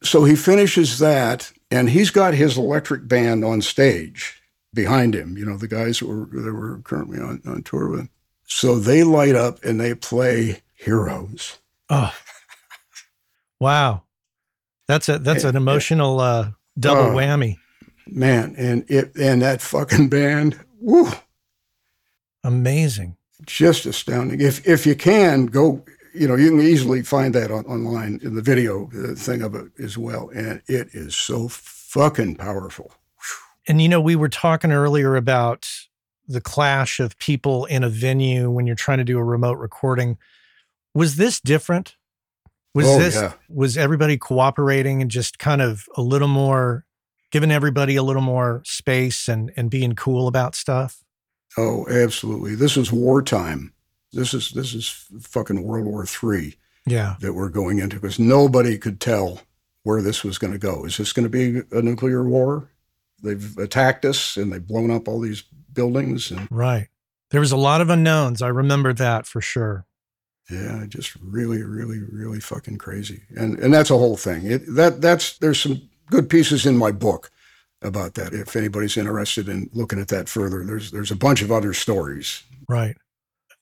[0.02, 4.40] So he finishes that, and he's got his electric band on stage
[4.74, 5.36] behind him.
[5.36, 8.08] You know, the guys that were that were currently on, on tour with.
[8.44, 11.58] So they light up and they play Heroes.
[11.90, 12.14] oh,
[13.60, 14.02] wow,
[14.86, 17.14] that's a that's an emotional uh, double Oh.
[17.14, 17.56] whammy.
[18.08, 21.08] Man, and it and that fucking band, woo,
[22.44, 23.16] Amazing.
[23.44, 24.40] just astounding.
[24.40, 25.84] If if you can go,
[26.16, 29.66] you know, you can easily find that on, online in the video thing of it
[29.78, 32.92] as well, and it is so fucking powerful.
[33.68, 35.68] And you know, we were talking earlier about
[36.28, 40.18] the clash of people in a venue when you're trying to do a remote recording.
[40.94, 41.96] Was this different?
[42.74, 43.32] Was Oh, this yeah.
[43.48, 46.84] was everybody cooperating and just kind of a little more
[47.30, 51.02] giving everybody a little more space and and being cool about stuff?
[51.56, 52.54] Oh, absolutely.
[52.54, 53.72] This is wartime.
[54.16, 54.88] This is this is
[55.20, 56.56] fucking World War Three
[56.86, 57.16] Yeah.
[57.20, 59.40] that we're going into because nobody could tell
[59.82, 60.84] where this was going to go.
[60.84, 62.70] Is this going to be a nuclear war?
[63.22, 65.42] They've attacked us and they've blown up all these
[65.72, 66.88] buildings and Right.
[67.30, 68.40] There was a lot of unknowns.
[68.42, 69.84] I remember that for sure.
[70.50, 73.22] yeah, just really, really, really fucking crazy.
[73.36, 74.46] And and that's a whole thing.
[74.46, 77.30] It, that that's there's some good pieces in my book
[77.82, 78.32] about that.
[78.32, 82.42] If anybody's interested in looking at that further, there's there's a bunch of other stories
[82.68, 82.96] Right.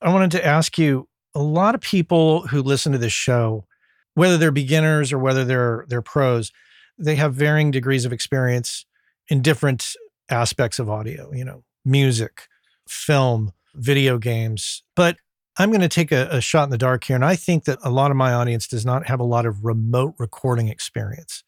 [0.05, 3.67] I wanted to ask you a lot of people who listen to this show,
[4.15, 6.53] whether they're beginners or whether they're they're pros,
[6.99, 8.85] they have varying degrees of experience
[9.29, 9.95] in different
[10.29, 12.49] aspects of audio, you know, music,
[12.87, 14.83] film, video games.
[14.95, 15.17] But
[15.57, 17.17] I'm going to take a, a, shot in the dark here.
[17.17, 19.65] And I think that a lot of my audience does not have a lot of
[19.65, 21.45] remote recording experience.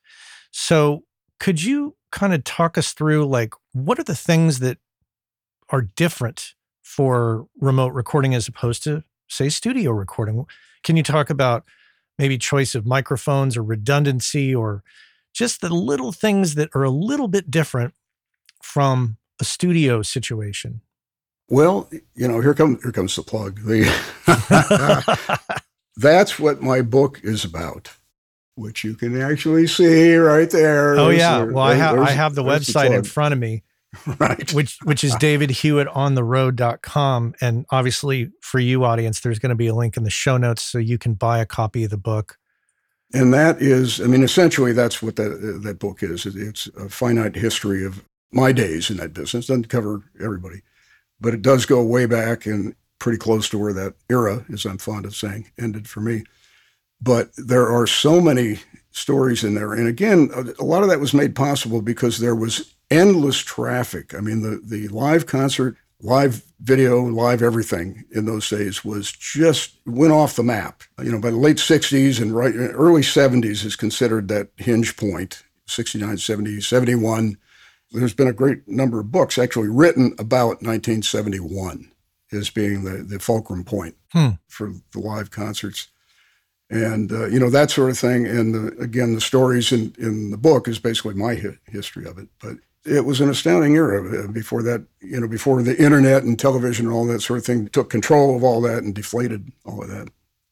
[0.50, 1.02] So
[1.40, 4.78] could you kind of talk us through like what are the things that
[5.70, 6.54] are different
[6.86, 10.46] for remote recording as opposed to say studio recording?
[10.84, 11.64] Can you talk about
[12.16, 14.84] maybe choice of microphones or redundancy or
[15.34, 17.92] just the little things that are a little bit different
[18.62, 20.80] from a studio situation?
[21.48, 23.58] Well, you know, here comes here comes the plug.
[23.64, 23.90] The
[25.96, 27.90] that's what my book is about,
[28.54, 30.96] which you can actually see right there.
[30.96, 33.64] Oh there's yeah, well I have I have the website the in front of me,
[34.18, 34.52] right?
[34.52, 39.96] Which which is davidhewittontheroad.com, and obviously for you audience, there's going to be a link
[39.96, 42.36] in the show notes so you can buy a copy of the book.
[43.14, 46.26] And that is, I mean, essentially that's what that that book is.
[46.26, 49.46] It's a finite history of my days in that business.
[49.46, 50.62] Doesn't cover everybody
[51.20, 54.78] but it does go way back and pretty close to where that era, as I'm
[54.78, 56.24] fond of saying, ended for me.
[57.00, 58.60] But there are so many
[58.96, 59.72] stories in there.
[59.72, 64.14] And again, a lot of that was made possible because there was endless traffic.
[64.14, 69.76] I mean, the, the live concert, live video, live everything in those days was just
[69.84, 70.82] went off the map.
[71.02, 75.42] You know, by the late 60s and right early 70s is considered that hinge point
[75.66, 77.36] 69, 70, 71
[77.92, 81.90] there's been a great number of books actually written about 1971
[82.32, 84.30] as being the, the fulcrum point hmm.
[84.48, 85.88] for the live concerts.
[86.68, 88.26] And, uh, you know, that sort of thing.
[88.26, 92.18] And the, again, the stories in, in the book is basically my hi- history of
[92.18, 92.28] it.
[92.40, 96.38] But it was an astounding era uh, before that, you know, before the internet and
[96.38, 99.82] television and all that sort of thing took control of all that and deflated all
[99.82, 100.08] of that.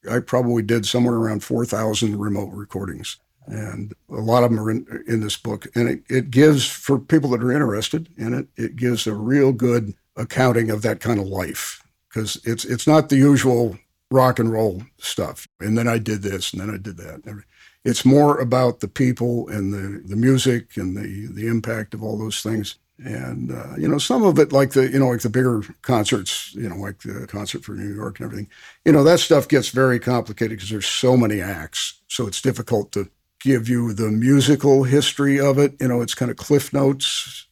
[0.08, 5.04] I probably did somewhere around 4,000 remote recordings and a lot of them are in,
[5.06, 5.66] in this book.
[5.74, 9.52] And it, it gives, for people that are interested in it, it gives a real
[9.52, 13.76] good accounting of that kind of life because it's it's not the usual
[14.14, 15.48] rock and roll stuff.
[15.60, 17.42] And then I did this, and then I did that.
[17.84, 22.16] It's more about the people and the the music and the the impact of all
[22.16, 22.76] those things.
[23.04, 26.54] And uh, you know, some of it, like the you know, like the bigger concerts,
[26.54, 28.48] you know, like the concert for New York and everything.
[28.84, 32.92] You know, that stuff gets very complicated because there's so many acts, so it's difficult
[32.92, 33.10] to
[33.40, 35.74] give you the musical history of it.
[35.80, 37.43] You know, it's kind of Cliff Notes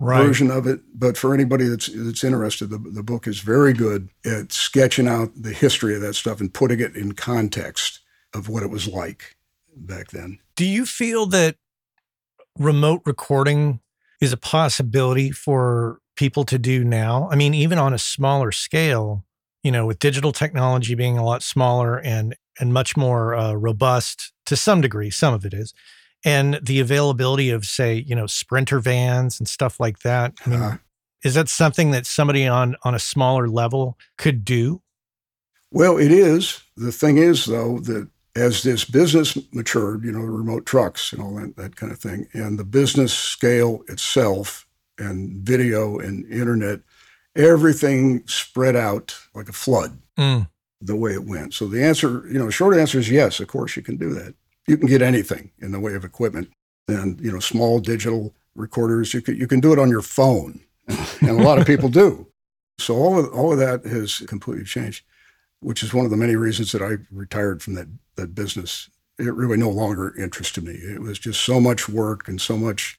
[0.00, 0.26] right.
[0.26, 0.80] version of it.
[0.94, 5.30] But for anybody that's that's interested, the, the book is very good at sketching out
[5.34, 8.00] the history of that stuff and putting it in context
[8.34, 9.36] of what it was like
[9.76, 10.38] back then.
[10.56, 11.56] Do you feel that
[12.58, 13.80] remote recording
[14.20, 17.28] is a possibility for people to do now?
[17.30, 19.24] I mean, even on a smaller scale,
[19.62, 24.32] you know, with digital technology being a lot smaller and and much more uh, robust
[24.46, 25.10] to some degree.
[25.10, 25.74] Some of it is,
[26.26, 30.34] and the availability of, say, you know, sprinter vans and stuff like that.
[30.44, 30.76] I mean, uh,
[31.24, 34.82] is that something that somebody on on a smaller level could do?
[35.70, 36.62] Well, it is.
[36.76, 41.22] The thing is, though, that as this business matured, you know, the remote trucks and
[41.22, 44.66] all that, that kind of thing, and the business scale itself,
[44.98, 46.80] and video and internet,
[47.34, 49.98] everything spread out like a flood.
[50.18, 50.48] Mm
[50.82, 51.54] the way it went.
[51.54, 54.34] So the answer, you know, short answer is yes, of course you can do that.
[54.66, 56.50] You can get anything in the way of equipment
[56.88, 59.14] and, you know, small digital recorders.
[59.14, 60.60] You can, you can do it on your phone.
[60.88, 62.26] and a lot of people do.
[62.78, 65.04] So all of, all of that has completely changed,
[65.60, 68.90] which is one of the many reasons that I retired from that, that business.
[69.18, 70.72] It really no longer interested me.
[70.72, 72.98] It was just so much work and so much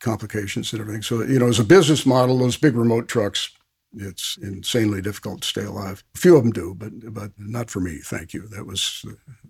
[0.00, 1.02] complications and everything.
[1.02, 3.50] So, you know, as a business model, those big remote trucks
[3.96, 6.04] it's insanely difficult to stay alive.
[6.14, 7.98] A few of them do, but but not for me.
[8.04, 8.46] Thank you.
[8.48, 9.04] That was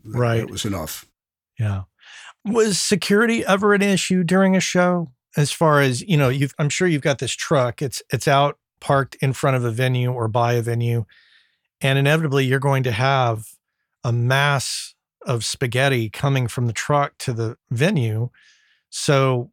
[0.05, 0.39] that, right.
[0.39, 1.07] That was enough.
[1.59, 1.83] Yeah.
[2.45, 5.09] Was security ever an issue during a show?
[5.37, 7.83] As far as you know, you've I'm sure you've got this truck.
[7.83, 11.05] It's it's out parked in front of a venue or by a venue,
[11.81, 13.47] and inevitably you're going to have
[14.05, 14.95] a mass
[15.27, 18.31] of spaghetti coming from the truck to the venue.
[18.91, 19.51] So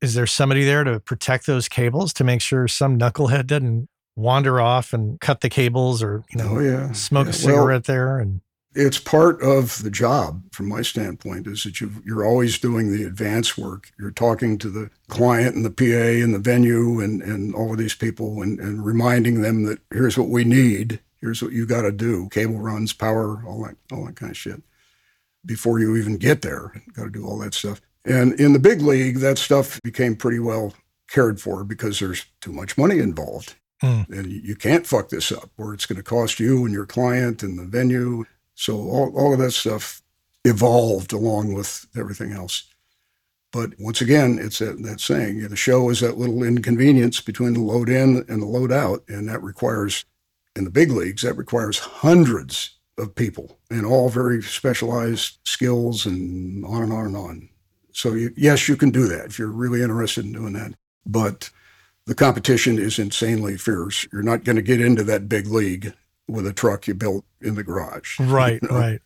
[0.00, 4.60] is there somebody there to protect those cables to make sure some knucklehead doesn't wander
[4.60, 6.92] off and cut the cables or you know oh, yeah.
[6.92, 7.30] smoke yeah.
[7.30, 8.40] a cigarette well, there and
[8.74, 13.04] it's part of the job from my standpoint is that you you're always doing the
[13.04, 13.92] advance work.
[13.98, 15.84] You're talking to the client and the pa
[16.22, 20.18] and the venue and, and all of these people and, and reminding them that here's
[20.18, 21.00] what we need.
[21.20, 22.28] Here's what you got to do.
[22.30, 24.62] Cable runs power all that all that kind of shit
[25.46, 26.72] before you even get there.
[26.94, 27.80] Got to do all that stuff.
[28.04, 30.74] And in the big league that stuff became pretty well
[31.08, 33.54] cared for because there's too much money involved.
[33.82, 34.08] Mm.
[34.08, 37.42] And you can't fuck this up, or it's going to cost you and your client
[37.42, 38.24] and the venue.
[38.54, 40.02] So all, all of that stuff
[40.44, 42.64] evolved along with everything else.
[43.52, 47.60] But once again, it's that, that saying, the show is that little inconvenience between the
[47.60, 49.04] load in and the load out.
[49.08, 50.04] And that requires,
[50.56, 56.64] in the big leagues, that requires hundreds of people and all very specialized skills and
[56.64, 57.48] on and on and on.
[57.92, 60.74] So you, yes, you can do that if you're really interested in doing that.
[61.06, 61.50] But
[62.06, 64.06] the competition is insanely fierce.
[64.12, 65.94] You're not going to get into that big league
[66.28, 68.18] with a truck you built in the garage.
[68.20, 68.74] Right, You know?
[68.78, 69.00] right.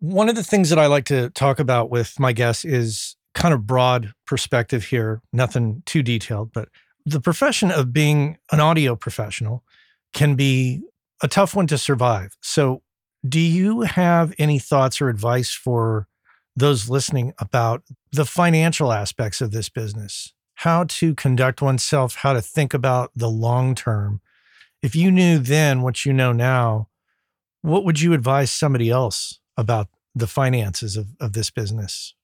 [0.00, 3.52] One of the things that I like to talk about with my guests is kind
[3.52, 6.68] of broad perspective here, nothing too detailed, but
[7.04, 9.64] the profession of being an audio professional
[10.12, 10.82] can be
[11.22, 12.36] a tough one to survive.
[12.42, 12.82] So,
[13.28, 16.06] do you have any thoughts or advice for
[16.54, 17.82] those listening about
[18.12, 20.32] the financial aspects of this business?
[20.54, 24.20] How to conduct oneself, how to think about the long term?
[24.82, 26.88] If you knew then what you know now,
[27.62, 32.14] what would you advise somebody else about the finances of, of this business?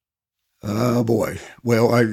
[0.62, 1.38] Oh boy.
[1.62, 2.05] Well, I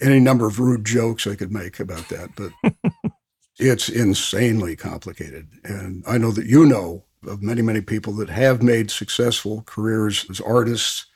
[0.00, 3.12] any number of rude jokes I could make about that, but
[3.58, 5.48] it's insanely complicated.
[5.64, 10.26] And I know that you know of many, many people that have made successful careers
[10.30, 11.06] as artists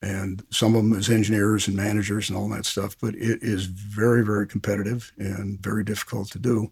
[0.00, 3.66] and some of them as engineers and managers and all that stuff, but it is
[3.66, 6.70] very, very competitive and very difficult to do.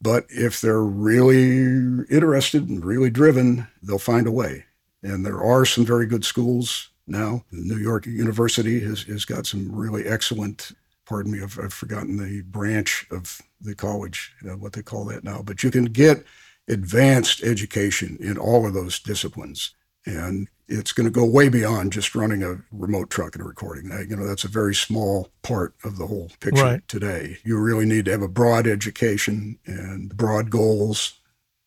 [0.00, 4.64] But if they're really interested and really driven, they'll find a way.
[5.02, 7.44] And there are some very good schools now.
[7.50, 10.72] New York University has, has got some really excellent,
[11.06, 15.24] pardon me, I've, I've forgotten the branch of the college, uh, what they call that
[15.24, 16.24] now, but you can get
[16.68, 19.74] advanced education in all of those disciplines.
[20.06, 23.90] And it's going to go way beyond just running a remote truck and recording.
[23.92, 26.88] Uh, You know, that's a very small part of the whole picture Right.
[26.88, 27.38] today.
[27.44, 31.14] You really need to have a broad education and broad goals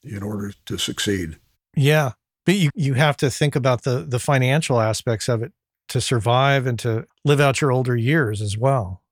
[0.04, 1.38] in order to succeed.
[1.76, 2.12] Yeah.
[2.46, 5.52] But you, you have to think about the the financial aspects of it
[5.90, 9.04] to survive and to live out your older years as well.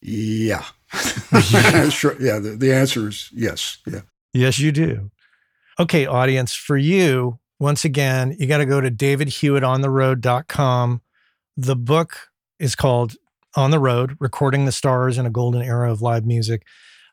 [0.00, 0.64] Yeah.
[1.90, 2.16] sure.
[2.20, 2.38] Yeah.
[2.38, 3.78] The, the answer is yes.
[3.86, 4.00] Yeah.
[4.32, 5.10] Yes, you do.
[5.78, 11.00] Okay, audience, for you, once again, you got to go to davidhewittontheroad.com.
[11.56, 12.18] The book
[12.58, 13.14] is called
[13.54, 16.66] On the Road Recording the Stars in a Golden Era of Live Music.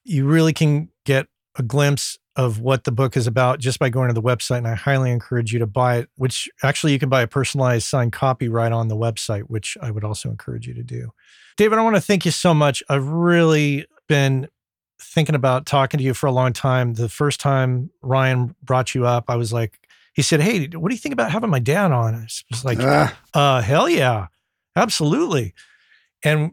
[0.03, 4.07] You really can get a glimpse of what the book is about just by going
[4.07, 4.57] to the website.
[4.57, 7.85] And I highly encourage you to buy it, which actually you can buy a personalized
[7.85, 11.11] signed copy right on the website, which I would also encourage you to do.
[11.57, 12.81] David, I want to thank you so much.
[12.89, 14.47] I've really been
[14.99, 16.95] thinking about talking to you for a long time.
[16.95, 19.79] The first time Ryan brought you up, I was like,
[20.13, 22.15] he said, Hey, what do you think about having my dad on?
[22.15, 24.27] I was like, Ah, uh, hell yeah,
[24.75, 25.53] absolutely.
[26.23, 26.51] And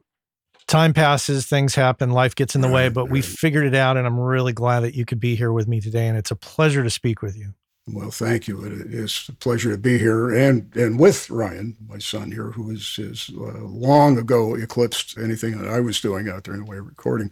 [0.66, 3.96] time passes, things happen, life gets in the way, Right, but we figured it out.
[3.96, 6.06] And I'm really glad that you could be here with me today.
[6.08, 7.54] And it's a pleasure to speak with you.
[7.88, 8.64] well, thank you.
[8.64, 12.70] It is a pleasure to be here and, and with Ryan, my son here, who
[12.70, 16.70] is, is uh, long ago eclipsed anything that I was doing out there in the
[16.70, 17.30] way of recording.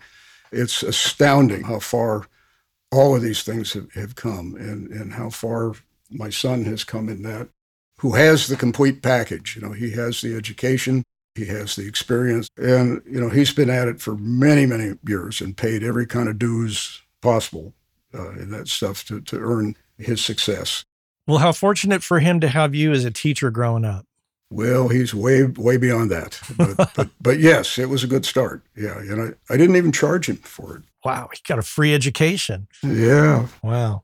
[0.52, 2.28] It's astounding how far
[2.92, 5.74] all of these things have, have come and, and how far
[6.10, 7.48] my son has come in that,
[7.98, 9.56] who has the complete package.
[9.56, 13.70] You know, he has the education, he has the experience, and, you know, he's been
[13.70, 17.72] at it for many, many years and paid every kind of dues possible
[18.14, 20.84] uh, in that stuff to, to earn his success.
[21.26, 24.06] Well, how fortunate for him to have you as a teacher growing up.
[24.50, 26.38] Well, he's way, way beyond that.
[26.56, 28.62] But, but, but yes, it was a good start.
[28.76, 28.98] Yeah.
[28.98, 30.82] And I, I didn't even charge him for it.
[31.04, 32.68] Wow, he got a free education.
[32.82, 33.48] Yeah.
[33.62, 34.03] Wow.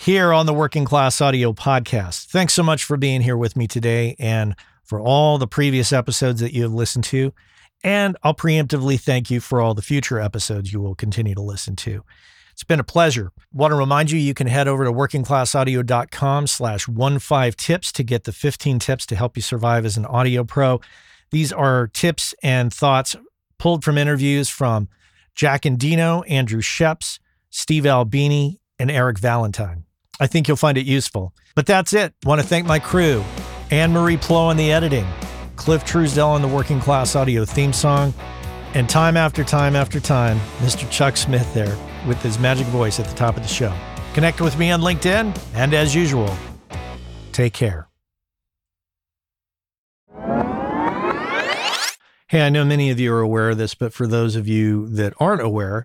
[0.00, 2.24] here on the Working Class Audio Podcast.
[2.28, 6.40] Thanks so much for being here with me today and for all the previous episodes
[6.40, 7.34] that you have listened to.
[7.84, 11.76] And I'll preemptively thank you for all the future episodes you will continue to listen
[11.76, 12.02] to.
[12.52, 13.30] It's been a pleasure.
[13.52, 18.02] Want to remind you, you can head over to workingclassaudio.com slash one five tips to
[18.02, 20.80] get the 15 tips to help you survive as an audio pro.
[21.30, 23.16] These are tips and thoughts
[23.58, 24.88] pulled from interviews from
[25.34, 27.18] Jack Endino, Andrew Scheps,
[27.50, 29.84] Steve Albini, and Eric Valentine.
[30.20, 31.34] I think you'll find it useful.
[31.54, 32.14] But that's it.
[32.24, 33.24] Want to thank my crew,
[33.70, 35.06] Anne Marie Plo on the editing,
[35.56, 38.12] Cliff Truesdell on the Working Class Audio theme song,
[38.74, 40.88] and time after time after time, Mr.
[40.90, 43.74] Chuck Smith there with his magic voice at the top of the show.
[44.12, 46.32] Connect with me on LinkedIn, and as usual,
[47.32, 47.88] take care.
[52.28, 54.86] Hey, I know many of you are aware of this, but for those of you
[54.90, 55.84] that aren't aware,